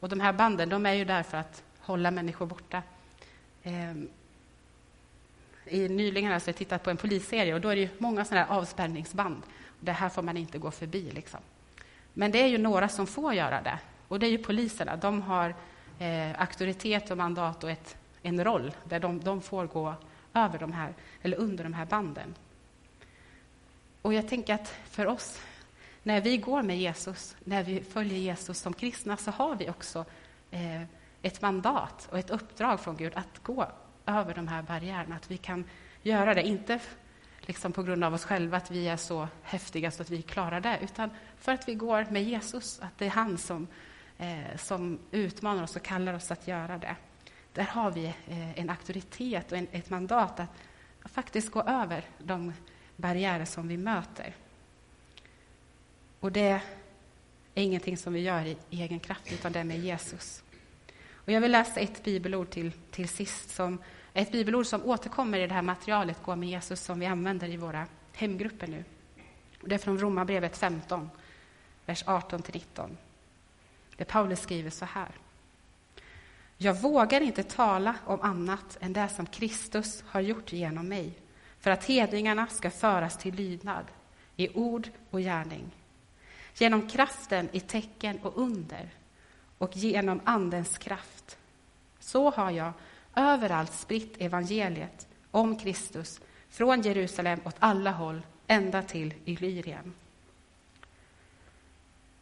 Och 0.00 0.08
de 0.08 0.20
här 0.20 0.32
banden 0.32 0.68
de 0.68 0.86
är 0.86 0.92
ju 0.92 1.04
där 1.04 1.22
för 1.22 1.38
att 1.38 1.62
hålla 1.78 2.10
människor 2.10 2.46
borta. 2.46 2.82
Eh, 3.62 3.94
i, 5.66 5.88
nyligen 5.88 6.32
har 6.32 6.42
jag 6.46 6.56
tittat 6.56 6.82
på 6.82 6.90
en 6.90 6.96
polisserie 6.96 7.54
och 7.54 7.60
då 7.60 7.68
är 7.68 7.76
det 7.76 8.00
många 8.00 8.24
sådana 8.24 8.46
avspärrningsband. 8.46 9.42
Det 9.80 9.92
här 9.92 10.08
får 10.08 10.22
man 10.22 10.36
inte 10.36 10.58
gå 10.58 10.70
förbi. 10.70 11.10
Liksom. 11.10 11.40
Men 12.14 12.30
det 12.30 12.42
är 12.42 12.46
ju 12.46 12.58
några 12.58 12.88
som 12.88 13.06
får 13.06 13.34
göra 13.34 13.62
det. 13.62 13.78
Och 14.08 14.18
det 14.18 14.26
är 14.26 14.30
ju 14.30 14.38
poliserna. 14.38 14.96
De 14.96 15.22
har 15.22 15.54
eh, 15.98 16.40
auktoritet 16.40 17.10
och 17.10 17.16
mandat 17.16 17.64
och 17.64 17.70
ett, 17.70 17.96
en 18.22 18.44
roll 18.44 18.72
där 18.84 19.00
de, 19.00 19.20
de, 19.20 19.40
får 19.40 19.66
gå 19.66 19.94
över 20.34 20.58
de 20.58 20.72
här, 20.72 20.94
eller 21.22 21.36
under 21.36 21.64
de 21.64 21.74
här 21.74 21.86
banden. 21.86 22.34
Och 24.02 24.14
jag 24.14 24.28
tänker 24.28 24.54
att 24.54 24.74
för 24.90 25.06
oss, 25.06 25.40
när 26.02 26.20
vi 26.20 26.36
går 26.36 26.62
med 26.62 26.78
Jesus, 26.78 27.36
när 27.44 27.62
vi 27.62 27.80
följer 27.80 28.18
Jesus 28.18 28.58
som 28.58 28.72
kristna, 28.72 29.16
så 29.16 29.30
har 29.30 29.56
vi 29.56 29.70
också 29.70 30.04
eh, 30.50 30.82
ett 31.22 31.42
mandat 31.42 32.08
och 32.10 32.18
ett 32.18 32.30
uppdrag 32.30 32.80
från 32.80 32.96
Gud 32.96 33.12
att 33.14 33.42
gå 33.42 33.66
över 34.06 34.34
de 34.34 34.48
här 34.48 34.62
barriärerna. 34.62 35.16
Att 35.16 35.30
vi 35.30 35.36
kan 35.36 35.64
göra 36.02 36.34
det, 36.34 36.42
inte 36.42 36.80
liksom 37.40 37.72
på 37.72 37.82
grund 37.82 38.04
av 38.04 38.14
oss 38.14 38.24
själva, 38.24 38.56
att 38.56 38.70
vi 38.70 38.88
är 38.88 38.96
så 38.96 39.28
häftiga 39.42 39.90
så 39.90 40.02
att 40.02 40.10
vi 40.10 40.22
klarar 40.22 40.60
det, 40.60 40.78
utan 40.82 41.10
för 41.36 41.52
att 41.52 41.68
vi 41.68 41.74
går 41.74 42.06
med 42.10 42.24
Jesus, 42.24 42.80
att 42.80 42.98
det 42.98 43.06
är 43.06 43.10
han 43.10 43.38
som, 43.38 43.66
eh, 44.18 44.56
som 44.56 44.98
utmanar 45.10 45.62
oss 45.62 45.76
och 45.76 45.82
kallar 45.82 46.14
oss 46.14 46.30
att 46.30 46.48
göra 46.48 46.78
det. 46.78 46.96
Där 47.52 47.64
har 47.64 47.90
vi 47.90 48.06
eh, 48.06 48.58
en 48.58 48.70
auktoritet 48.70 49.52
och 49.52 49.58
en, 49.58 49.66
ett 49.72 49.90
mandat 49.90 50.40
att, 50.40 50.50
att 51.02 51.10
faktiskt 51.10 51.50
gå 51.50 51.62
över 51.62 52.04
de 52.18 52.52
barriärer 52.96 53.44
som 53.44 53.68
vi 53.68 53.76
möter. 53.76 54.34
Och 56.20 56.32
det 56.32 56.60
är 57.54 57.62
ingenting 57.62 57.96
som 57.96 58.12
vi 58.12 58.20
gör 58.20 58.46
i 58.46 58.56
egen 58.70 59.00
kraft, 59.00 59.32
utan 59.32 59.52
det 59.52 59.60
är 59.60 59.64
med 59.64 59.78
Jesus. 59.78 60.42
Och 61.12 61.32
jag 61.32 61.40
vill 61.40 61.52
läsa 61.52 61.80
ett 61.80 62.04
bibelord 62.04 62.50
till, 62.50 62.72
till 62.72 63.08
sist 63.08 63.50
som 63.50 63.78
ett 64.16 64.32
bibelord 64.32 64.66
som 64.66 64.84
återkommer 64.84 65.38
i 65.38 65.46
det 65.46 65.54
här 65.54 65.62
materialet, 65.62 66.22
Gå 66.22 66.36
med 66.36 66.48
Jesus, 66.48 66.80
som 66.80 67.00
vi 67.00 67.06
använder 67.06 67.48
i 67.48 67.56
våra 67.56 67.86
hemgrupper 68.12 68.66
nu. 68.66 68.84
Det 69.60 69.74
är 69.74 69.78
från 69.78 69.98
Romarbrevet 69.98 70.56
15, 70.56 71.10
vers 71.86 72.04
18-19. 72.04 72.96
Där 73.96 74.04
Paulus 74.04 74.40
skriver 74.40 74.70
så 74.70 74.84
här. 74.84 75.08
Jag 76.56 76.80
vågar 76.80 77.20
inte 77.20 77.42
tala 77.42 77.94
om 78.04 78.20
annat 78.20 78.78
än 78.80 78.92
det 78.92 79.08
som 79.08 79.26
Kristus 79.26 80.04
har 80.06 80.20
gjort 80.20 80.52
genom 80.52 80.88
mig, 80.88 81.12
för 81.60 81.70
att 81.70 81.84
hedningarna 81.84 82.46
ska 82.46 82.70
föras 82.70 83.18
till 83.18 83.34
lydnad 83.34 83.84
i 84.36 84.48
ord 84.54 84.88
och 85.10 85.20
gärning. 85.20 85.70
Genom 86.54 86.88
kraften 86.88 87.48
i 87.52 87.60
tecken 87.60 88.18
och 88.22 88.38
under 88.38 88.90
och 89.58 89.76
genom 89.76 90.20
Andens 90.24 90.78
kraft. 90.78 91.38
Så 92.00 92.30
har 92.30 92.50
jag 92.50 92.72
överallt 93.16 93.72
spritt 93.72 94.20
evangeliet 94.20 95.08
om 95.30 95.58
Kristus 95.58 96.20
från 96.48 96.82
Jerusalem 96.82 97.40
åt 97.44 97.56
alla 97.58 97.90
håll, 97.90 98.22
ända 98.46 98.82
till 98.82 99.14
Illyrien. 99.24 99.94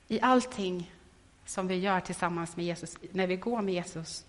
I 0.08 0.20
allting 0.20 0.92
som 1.44 1.68
vi 1.68 1.74
gör 1.74 2.00
tillsammans 2.00 2.56
med 2.56 2.66
Jesus, 2.66 2.96
när 3.12 3.26
vi 3.26 3.36
går 3.36 3.62
med 3.62 3.74
Jesus, 3.74 4.24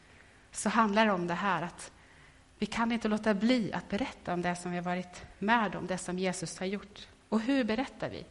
så 0.51 0.69
handlar 0.69 1.06
det 1.06 1.12
om 1.12 1.28
det 1.28 1.34
här 1.34 1.62
att 1.62 1.91
vi 2.60 2.65
kan 2.65 2.91
inte 2.91 3.08
låta 3.08 3.34
bli 3.34 3.73
att 3.73 3.89
berätta 3.89 4.34
om 4.34 4.41
det 4.41 4.56
som 4.56 4.71
vi 4.71 4.78
har 4.78 4.84
varit 4.84 5.23
med 5.39 5.75
om, 5.75 5.88
det 5.88 5.97
som 5.97 6.19
Jesus 6.19 6.60
har 6.60 6.65
gjort. 6.65 7.08
Och 7.30 7.41
hur 7.41 7.63
berättar 7.63 8.10
vi? 8.10 8.25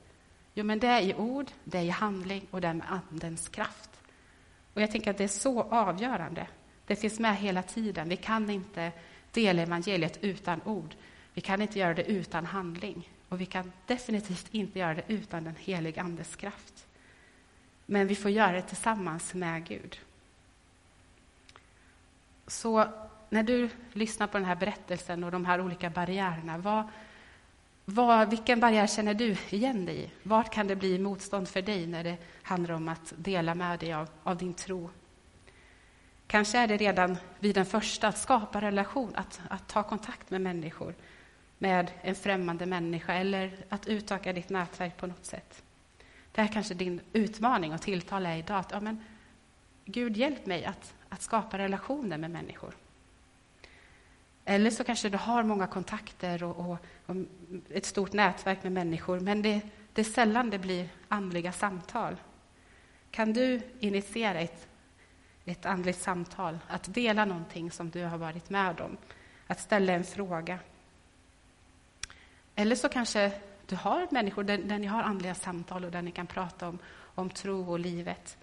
Jo, 0.54 0.64
men 0.64 0.78
det 0.78 0.86
är 0.86 1.00
i 1.00 1.14
ord, 1.14 1.50
det 1.64 1.78
är 1.78 1.82
i 1.82 1.90
handling 1.90 2.46
och 2.50 2.60
det 2.60 2.68
är 2.68 2.74
med 2.74 2.86
Andens 3.10 3.48
kraft. 3.48 3.90
Och 4.74 4.82
jag 4.82 4.90
tänker 4.90 5.10
att 5.10 5.18
det 5.18 5.24
är 5.24 5.28
så 5.28 5.62
avgörande 5.62 6.46
det 6.86 6.96
finns 6.96 7.18
med 7.18 7.36
hela 7.36 7.62
tiden. 7.62 8.08
Vi 8.08 8.16
kan 8.16 8.50
inte 8.50 8.92
dela 9.32 9.62
evangeliet 9.62 10.18
utan 10.20 10.60
ord. 10.64 10.94
Vi 11.34 11.40
kan 11.40 11.62
inte 11.62 11.78
göra 11.78 11.94
det 11.94 12.04
utan 12.04 12.46
handling. 12.46 13.10
Och 13.28 13.40
vi 13.40 13.46
kan 13.46 13.72
definitivt 13.86 14.46
inte 14.50 14.78
göra 14.78 14.94
det 14.94 15.04
utan 15.08 15.44
den 15.44 15.56
helige 15.58 16.00
Andes 16.00 16.36
kraft. 16.36 16.86
Men 17.86 18.06
vi 18.06 18.14
får 18.14 18.30
göra 18.30 18.52
det 18.52 18.62
tillsammans 18.62 19.34
med 19.34 19.66
Gud. 19.66 19.98
Så 22.46 22.88
när 23.28 23.42
du 23.42 23.68
lyssnar 23.92 24.26
på 24.26 24.38
den 24.38 24.46
här 24.46 24.56
berättelsen 24.56 25.24
och 25.24 25.30
de 25.30 25.44
här 25.44 25.60
olika 25.60 25.90
barriärerna, 25.90 26.58
vad, 26.58 26.88
vad, 27.84 28.30
vilken 28.30 28.60
barriär 28.60 28.86
känner 28.86 29.14
du 29.14 29.36
igen 29.50 29.86
dig 29.86 30.04
i? 30.04 30.10
Vart 30.22 30.52
kan 30.52 30.66
det 30.66 30.76
bli 30.76 30.98
motstånd 30.98 31.48
för 31.48 31.62
dig 31.62 31.86
när 31.86 32.04
det 32.04 32.16
handlar 32.42 32.74
om 32.74 32.88
att 32.88 33.12
dela 33.16 33.54
med 33.54 33.78
dig 33.78 33.92
av, 33.92 34.08
av 34.22 34.36
din 34.36 34.54
tro 34.54 34.90
Kanske 36.34 36.58
är 36.58 36.66
det 36.66 36.76
redan 36.76 37.18
vid 37.38 37.54
den 37.54 37.66
första, 37.66 38.08
att 38.08 38.18
skapa 38.18 38.60
relation, 38.60 39.12
att, 39.14 39.40
att 39.50 39.68
ta 39.68 39.82
kontakt 39.82 40.30
med 40.30 40.40
människor, 40.40 40.94
med 41.58 41.90
en 42.02 42.14
främmande 42.14 42.66
människa 42.66 43.14
eller 43.14 43.56
att 43.68 43.86
utöka 43.86 44.32
ditt 44.32 44.48
nätverk 44.48 44.96
på 44.96 45.06
något 45.06 45.24
sätt. 45.24 45.62
Det 46.32 46.40
här 46.40 46.52
kanske 46.52 46.74
din 46.74 47.00
utmaning 47.12 47.74
och 47.74 47.82
tilltal 47.82 48.26
är 48.26 48.36
idag 48.36 48.58
att 48.58 48.70
ja, 48.70 48.80
men, 48.80 49.04
Gud 49.84 50.16
hjälp 50.16 50.46
mig 50.46 50.64
att, 50.64 50.94
att 51.08 51.22
skapa 51.22 51.58
relationer 51.58 52.18
med 52.18 52.30
människor. 52.30 52.74
Eller 54.44 54.70
så 54.70 54.84
kanske 54.84 55.08
du 55.08 55.18
har 55.18 55.42
många 55.42 55.66
kontakter 55.66 56.44
och, 56.44 56.58
och, 56.58 56.78
och 57.06 57.16
ett 57.70 57.86
stort 57.86 58.12
nätverk 58.12 58.62
med 58.62 58.72
människor, 58.72 59.20
men 59.20 59.42
det, 59.42 59.60
det 59.92 60.00
är 60.00 60.04
sällan 60.04 60.50
det 60.50 60.58
blir 60.58 60.88
andliga 61.08 61.52
samtal. 61.52 62.16
Kan 63.10 63.32
du 63.32 63.60
initiera 63.80 64.40
ett, 64.40 64.68
ett 65.44 65.66
andligt 65.66 65.98
samtal, 65.98 66.58
att 66.68 66.94
dela 66.94 67.24
någonting 67.24 67.70
som 67.70 67.90
du 67.90 68.04
har 68.04 68.18
varit 68.18 68.50
med 68.50 68.80
om, 68.80 68.96
att 69.46 69.60
ställa 69.60 69.92
en 69.92 70.04
fråga? 70.04 70.58
Eller 72.54 72.76
så 72.76 72.88
kanske 72.88 73.32
du 73.66 73.76
har 73.76 74.08
människor 74.10 74.44
där, 74.44 74.58
där 74.58 74.78
ni 74.78 74.86
har 74.86 75.02
andliga 75.02 75.34
samtal 75.34 75.84
och 75.84 75.90
där 75.90 76.02
ni 76.02 76.10
kan 76.10 76.26
prata 76.26 76.68
om, 76.68 76.78
om 76.94 77.30
tro 77.30 77.70
och 77.70 77.78
livet. 77.78 78.36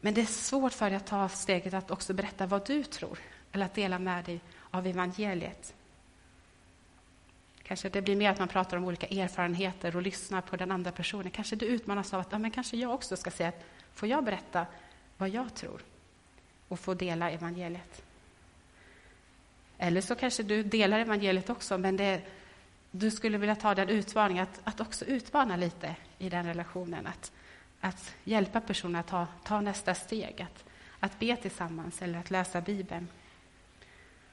Men 0.00 0.14
det 0.14 0.20
är 0.20 0.26
svårt 0.26 0.72
för 0.72 0.90
dig 0.90 0.96
att 0.96 1.06
ta 1.06 1.28
steget 1.28 1.74
att 1.74 1.90
också 1.90 2.14
berätta 2.14 2.46
vad 2.46 2.66
du 2.66 2.84
tror, 2.84 3.18
eller 3.52 3.66
att 3.66 3.74
dela 3.74 3.98
med 3.98 4.24
dig 4.24 4.40
av 4.70 4.86
evangeliet. 4.86 5.74
Kanske 7.62 7.88
det 7.88 8.02
blir 8.02 8.16
mer 8.16 8.30
att 8.30 8.38
man 8.38 8.48
pratar 8.48 8.76
om 8.76 8.84
olika 8.84 9.06
erfarenheter 9.06 9.96
och 9.96 10.02
lyssnar 10.02 10.40
på 10.40 10.56
den 10.56 10.70
andra 10.70 10.92
personen. 10.92 11.30
Kanske 11.30 11.56
du 11.56 11.66
utmanas 11.66 12.14
av 12.14 12.20
att 12.20 12.32
ja, 12.32 12.38
men 12.38 12.50
kanske 12.50 12.76
jag 12.76 12.94
också 12.94 13.16
ska 13.16 13.30
säga 13.30 13.48
att 13.48 13.64
får 13.94 14.08
jag 14.08 14.24
berätta 14.24 14.66
vad 15.16 15.28
jag 15.28 15.54
tror 15.54 15.82
och 16.70 16.80
få 16.80 16.94
dela 16.94 17.30
evangeliet. 17.30 18.02
Eller 19.78 20.00
så 20.00 20.14
kanske 20.14 20.42
du 20.42 20.62
delar 20.62 20.98
evangeliet 20.98 21.50
också, 21.50 21.78
men 21.78 21.96
det, 21.96 22.22
du 22.90 23.10
skulle 23.10 23.38
vilja 23.38 23.56
ta 23.56 23.74
den 23.74 23.88
utmaningen 23.88 24.42
att, 24.42 24.60
att 24.64 24.80
också 24.80 25.04
utmana 25.04 25.56
lite 25.56 25.96
i 26.18 26.28
den 26.28 26.46
relationen. 26.46 27.06
Att, 27.06 27.32
att 27.80 28.14
hjälpa 28.24 28.60
personen 28.60 28.96
att 28.96 29.06
ta, 29.06 29.26
ta 29.44 29.60
nästa 29.60 29.94
steg, 29.94 30.42
att, 30.42 30.64
att 31.00 31.18
be 31.18 31.36
tillsammans 31.36 32.02
eller 32.02 32.18
att 32.18 32.30
läsa 32.30 32.60
Bibeln. 32.60 33.08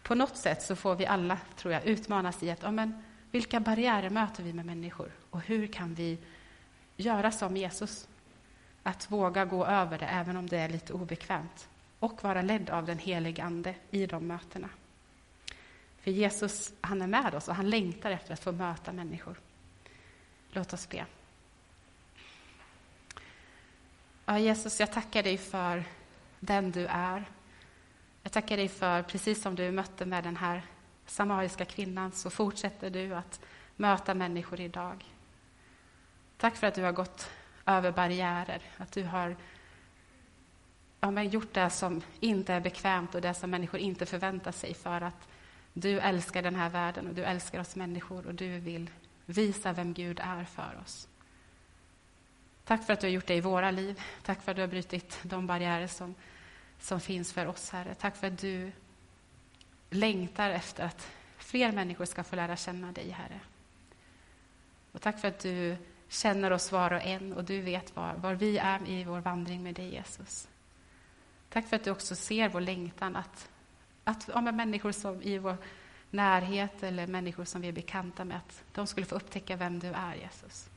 På 0.03 0.15
något 0.15 0.37
sätt 0.37 0.61
så 0.61 0.75
får 0.75 0.95
vi 0.95 1.05
alla, 1.05 1.37
tror 1.55 1.73
jag, 1.73 1.85
utmanas 1.85 2.43
i 2.43 2.51
att 2.51 2.63
ja, 2.63 2.71
men, 2.71 3.03
vilka 3.31 3.59
barriärer 3.59 4.09
möter 4.09 4.43
vi 4.43 4.53
med 4.53 4.65
människor 4.65 5.11
och 5.29 5.41
hur 5.41 5.67
kan 5.67 5.93
vi 5.93 6.17
göra 6.97 7.31
som 7.31 7.57
Jesus? 7.57 8.07
Att 8.83 9.11
våga 9.11 9.45
gå 9.45 9.65
över 9.65 9.97
det, 9.99 10.05
även 10.05 10.37
om 10.37 10.47
det 10.47 10.57
är 10.57 10.69
lite 10.69 10.93
obekvämt 10.93 11.67
och 11.99 12.23
vara 12.23 12.41
ledd 12.41 12.69
av 12.69 12.85
den 12.85 12.97
helige 12.97 13.43
Ande 13.43 13.75
i 13.91 14.05
de 14.05 14.27
mötena. 14.27 14.69
För 16.01 16.11
Jesus, 16.11 16.73
han 16.81 17.01
är 17.01 17.07
med 17.07 17.35
oss 17.35 17.47
och 17.47 17.55
han 17.55 17.69
längtar 17.69 18.11
efter 18.11 18.33
att 18.33 18.43
få 18.43 18.51
möta 18.51 18.93
människor. 18.93 19.39
Låt 20.49 20.73
oss 20.73 20.89
be. 20.89 21.05
Ja, 24.25 24.39
Jesus, 24.39 24.79
jag 24.79 24.91
tackar 24.91 25.23
dig 25.23 25.37
för 25.37 25.83
den 26.39 26.71
du 26.71 26.85
är. 26.85 27.25
Jag 28.23 28.31
tackar 28.31 28.57
dig 28.57 28.67
för, 28.67 29.03
precis 29.03 29.41
som 29.41 29.55
du 29.55 29.71
mötte 29.71 30.05
med 30.05 30.23
den 30.23 30.37
här 30.37 30.61
samariska 31.05 31.65
kvinnan, 31.65 32.11
så 32.11 32.29
fortsätter 32.29 32.89
du 32.89 33.15
att 33.15 33.39
möta 33.75 34.13
människor 34.13 34.59
idag. 34.59 35.05
Tack 36.37 36.55
för 36.55 36.67
att 36.67 36.75
du 36.75 36.83
har 36.83 36.91
gått 36.91 37.29
över 37.65 37.91
barriärer, 37.91 38.61
att 38.77 38.91
du 38.91 39.03
har 39.03 39.35
ja, 40.99 41.11
men 41.11 41.29
gjort 41.29 41.53
det 41.53 41.69
som 41.69 42.01
inte 42.19 42.53
är 42.53 42.59
bekvämt 42.59 43.15
och 43.15 43.21
det 43.21 43.33
som 43.33 43.49
människor 43.49 43.79
inte 43.79 44.05
förväntar 44.05 44.51
sig 44.51 44.73
för 44.73 45.01
att 45.01 45.27
du 45.73 45.99
älskar 45.99 46.41
den 46.41 46.55
här 46.55 46.69
världen 46.69 47.07
och 47.07 47.13
du 47.13 47.23
älskar 47.23 47.59
oss 47.59 47.75
människor 47.75 48.27
och 48.27 48.35
du 48.35 48.59
vill 48.59 48.89
visa 49.25 49.73
vem 49.73 49.93
Gud 49.93 50.19
är 50.23 50.43
för 50.43 50.79
oss. 50.83 51.07
Tack 52.65 52.85
för 52.85 52.93
att 52.93 52.99
du 52.99 53.07
har 53.07 53.11
gjort 53.11 53.27
det 53.27 53.35
i 53.35 53.41
våra 53.41 53.71
liv. 53.71 54.01
Tack 54.23 54.41
för 54.41 54.51
att 54.51 54.55
du 54.55 54.61
har 54.61 54.67
brutit 54.67 55.19
de 55.23 55.47
barriärer 55.47 55.87
som, 55.87 56.15
som 56.79 56.99
finns 56.99 57.33
för 57.33 57.45
oss, 57.45 57.69
Herre. 57.69 57.95
Tack 57.95 58.17
för 58.17 58.27
att 58.27 58.39
du 58.39 58.71
längtar 59.89 60.49
efter 60.49 60.85
att 60.85 61.07
fler 61.37 61.71
människor 61.71 62.05
ska 62.05 62.23
få 62.23 62.35
lära 62.35 62.55
känna 62.55 62.91
dig, 62.91 63.09
Herre. 63.09 63.39
Och 64.91 65.01
tack 65.01 65.19
för 65.19 65.27
att 65.27 65.39
du 65.39 65.77
känner 66.09 66.51
oss 66.51 66.71
var 66.71 66.93
och 66.93 67.01
en 67.01 67.33
och 67.33 67.43
du 67.43 67.61
vet 67.61 67.95
var, 67.95 68.13
var 68.13 68.33
vi 68.33 68.57
är 68.57 68.89
i 68.89 69.03
vår 69.03 69.19
vandring 69.19 69.63
med 69.63 69.75
dig, 69.75 69.93
Jesus. 69.93 70.47
Tack 71.57 71.67
för 71.67 71.75
att 71.75 71.83
du 71.83 71.91
också 71.91 72.15
ser 72.15 72.49
vår 72.49 72.61
längtan 72.61 73.15
att, 73.15 73.49
att 74.03 74.29
ja, 74.33 74.41
människor 74.41 74.91
som 74.91 75.21
i 75.21 75.37
vår 75.37 75.57
närhet 76.09 76.83
eller 76.83 77.07
människor 77.07 77.45
som 77.45 77.61
vi 77.61 77.67
är 77.67 77.71
bekanta 77.71 78.25
med, 78.25 78.37
att 78.37 78.63
de 78.73 78.87
skulle 78.87 79.05
få 79.05 79.15
upptäcka 79.15 79.55
vem 79.55 79.79
du 79.79 79.87
är, 79.87 80.15
Jesus. 80.15 80.69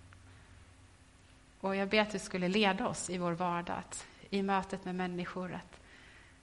Och 1.60 1.76
jag 1.76 1.88
ber 1.88 2.00
att 2.00 2.10
du 2.10 2.18
skulle 2.18 2.48
leda 2.48 2.88
oss 2.88 3.10
i 3.10 3.18
vår 3.18 3.32
vardag, 3.32 3.76
att, 3.78 4.06
i 4.30 4.42
mötet 4.42 4.84
med 4.84 4.94
människor, 4.94 5.52
att 5.52 5.80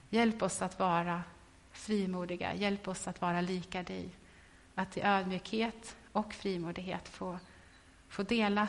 hjälp 0.09 0.41
oss 0.41 0.61
att 0.61 0.79
vara 0.79 1.23
frimodiga, 1.71 2.55
hjälp 2.55 2.87
oss 2.87 3.07
att 3.07 3.21
vara 3.21 3.41
lika 3.41 3.83
dig. 3.83 4.09
Att 4.75 4.97
i 4.97 5.01
ödmjukhet 5.01 5.95
och 6.11 6.33
frimodighet 6.33 7.07
få, 7.07 7.39
få 8.07 8.23
dela 8.23 8.67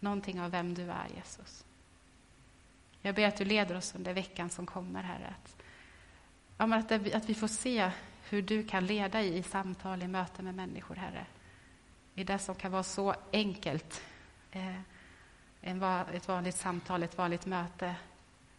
någonting 0.00 0.40
av 0.40 0.50
vem 0.50 0.74
du 0.74 0.82
är, 0.82 1.08
Jesus. 1.16 1.63
Jag 3.06 3.14
ber 3.14 3.28
att 3.28 3.36
du 3.36 3.44
leder 3.44 3.76
oss 3.76 3.94
under 3.94 4.14
veckan 4.14 4.50
som 4.50 4.66
kommer, 4.66 5.02
Herre. 5.02 5.34
Att, 5.38 5.56
ja, 6.58 6.76
att, 6.76 6.88
det, 6.88 7.14
att 7.14 7.28
vi 7.28 7.34
får 7.34 7.48
se 7.48 7.90
hur 8.28 8.42
du 8.42 8.66
kan 8.66 8.86
leda 8.86 9.22
i, 9.22 9.38
i 9.38 9.42
samtal, 9.42 10.02
i 10.02 10.08
möten 10.08 10.44
med 10.44 10.54
människor, 10.54 10.94
Herre. 10.94 11.26
I 12.14 12.24
det 12.24 12.38
som 12.38 12.54
kan 12.54 12.72
vara 12.72 12.82
så 12.82 13.14
enkelt. 13.32 14.02
Eh, 14.52 14.80
en, 15.60 15.82
ett 15.82 16.28
vanligt 16.28 16.56
samtal, 16.56 17.02
ett 17.02 17.18
vanligt 17.18 17.46
möte, 17.46 17.94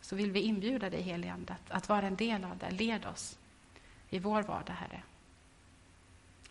så 0.02 0.16
vill 0.16 0.32
vi 0.32 0.40
inbjuda 0.40 0.90
dig, 0.90 1.02
helige 1.02 1.34
Ande, 1.34 1.54
att, 1.54 1.72
att 1.72 1.90
vara 1.90 2.08
en 2.08 2.16
del 2.16 2.44
av 2.44 2.58
det. 2.58 2.72
Led 2.72 3.06
oss 3.06 3.38
i 4.10 4.20
vår 4.20 4.44
vardag, 4.44 4.74
Herre. 4.74 5.02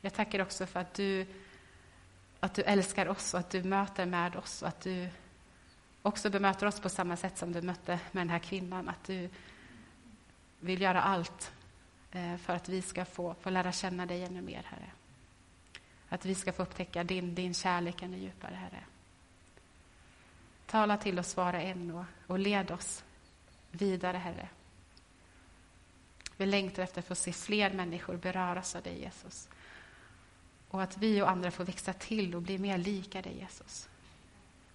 Jag 0.01 0.15
tackar 0.15 0.41
också 0.41 0.67
för 0.67 0.81
att 0.81 0.95
du, 0.95 1.27
att 2.41 2.55
du 2.55 2.63
älskar 2.63 3.09
oss 3.09 3.35
och 3.35 3.41
att 3.41 3.51
du 3.51 3.63
möter 3.63 4.07
med 4.07 4.37
oss 4.37 4.63
och 4.63 4.69
att 4.69 4.81
du 4.81 5.09
också 6.05 6.31
bemöter 6.31 6.67
oss 6.67 6.81
på 6.81 6.89
samma 6.89 7.17
sätt 7.17 7.39
som 7.39 7.53
du 7.53 7.63
mötte 7.63 8.01
med 8.13 8.21
den 8.21 8.31
här 8.31 8.39
kvinnan. 8.39 8.89
Att 8.89 9.05
du 9.05 9.29
vill 10.61 10.81
göra 10.81 11.03
allt 11.03 11.53
eh, 12.13 12.37
för 12.37 12.55
att 12.55 12.69
vi 12.69 12.83
ska 12.83 13.05
få, 13.05 13.35
få 13.41 13.51
lära 13.51 13.73
känna 13.73 14.07
dig 14.07 14.25
ännu 14.25 14.43
mer, 14.43 14.63
Herre. 14.65 14.91
Att 16.09 16.25
vi 16.25 16.35
ska 16.35 16.53
få 16.53 16.63
upptäcka 16.63 17.05
din, 17.05 17.35
din 17.35 17.55
kärlek 17.55 18.03
ännu 18.03 18.19
djupare, 18.19 18.55
Herre. 18.55 18.85
Tala 20.67 20.97
till 20.97 21.19
oss 21.19 21.37
var 21.37 21.55
och 21.55 21.61
en 21.61 21.91
och, 21.91 22.05
och 22.27 22.39
led 22.39 22.71
oss 22.71 23.05
vidare, 23.71 24.17
Herre. 24.17 24.49
Vi 26.37 26.47
längtar 26.47 26.83
efter 26.83 26.99
att 26.99 27.07
få 27.07 27.15
se 27.15 27.33
fler 27.33 27.73
människor 27.73 28.17
beröras 28.17 28.77
av 28.77 28.83
dig, 28.83 29.01
Jesus. 29.01 29.49
Och 30.69 30.83
att 30.83 30.99
vi 30.99 31.23
och 31.23 31.31
andra 31.31 31.51
får 31.51 31.65
växa 31.65 31.93
till 31.93 32.35
och 32.35 32.43
bli 32.43 32.59
mer 32.59 32.79
lika 32.79 33.23
dig, 33.23 33.39
Jesus. 33.39 33.89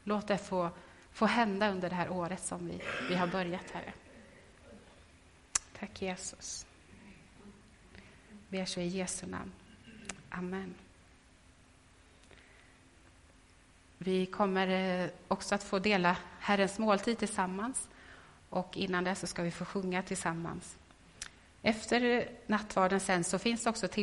Låt 0.03 0.27
det 0.27 0.37
få, 0.37 0.69
få 1.11 1.25
hända 1.25 1.71
under 1.71 1.89
det 1.89 1.95
här 1.95 2.09
året 2.09 2.43
som 2.43 2.67
vi, 2.67 2.81
vi 3.09 3.15
har 3.15 3.27
börjat, 3.27 3.71
Herre. 3.71 3.93
Tack, 5.79 6.01
Jesus. 6.01 6.65
Ber 8.49 8.65
så 8.65 8.79
i 8.79 8.87
Jesu 8.87 9.27
namn. 9.27 9.51
Amen. 10.29 10.75
Vi 13.97 14.25
kommer 14.25 14.67
eh, 14.67 15.09
också 15.27 15.55
att 15.55 15.63
få 15.63 15.79
dela 15.79 16.17
Herrens 16.39 16.79
måltid 16.79 17.17
tillsammans 17.17 17.89
och 18.49 18.77
innan 18.77 19.03
det 19.03 19.15
så 19.15 19.27
ska 19.27 19.43
vi 19.43 19.51
få 19.51 19.65
sjunga 19.65 20.03
tillsammans. 20.03 20.77
Efter 21.61 22.29
nattvarden 22.47 22.99
sen 22.99 23.23
så 23.23 23.39
finns 23.39 23.65
också 23.65 23.87
till 23.87 23.97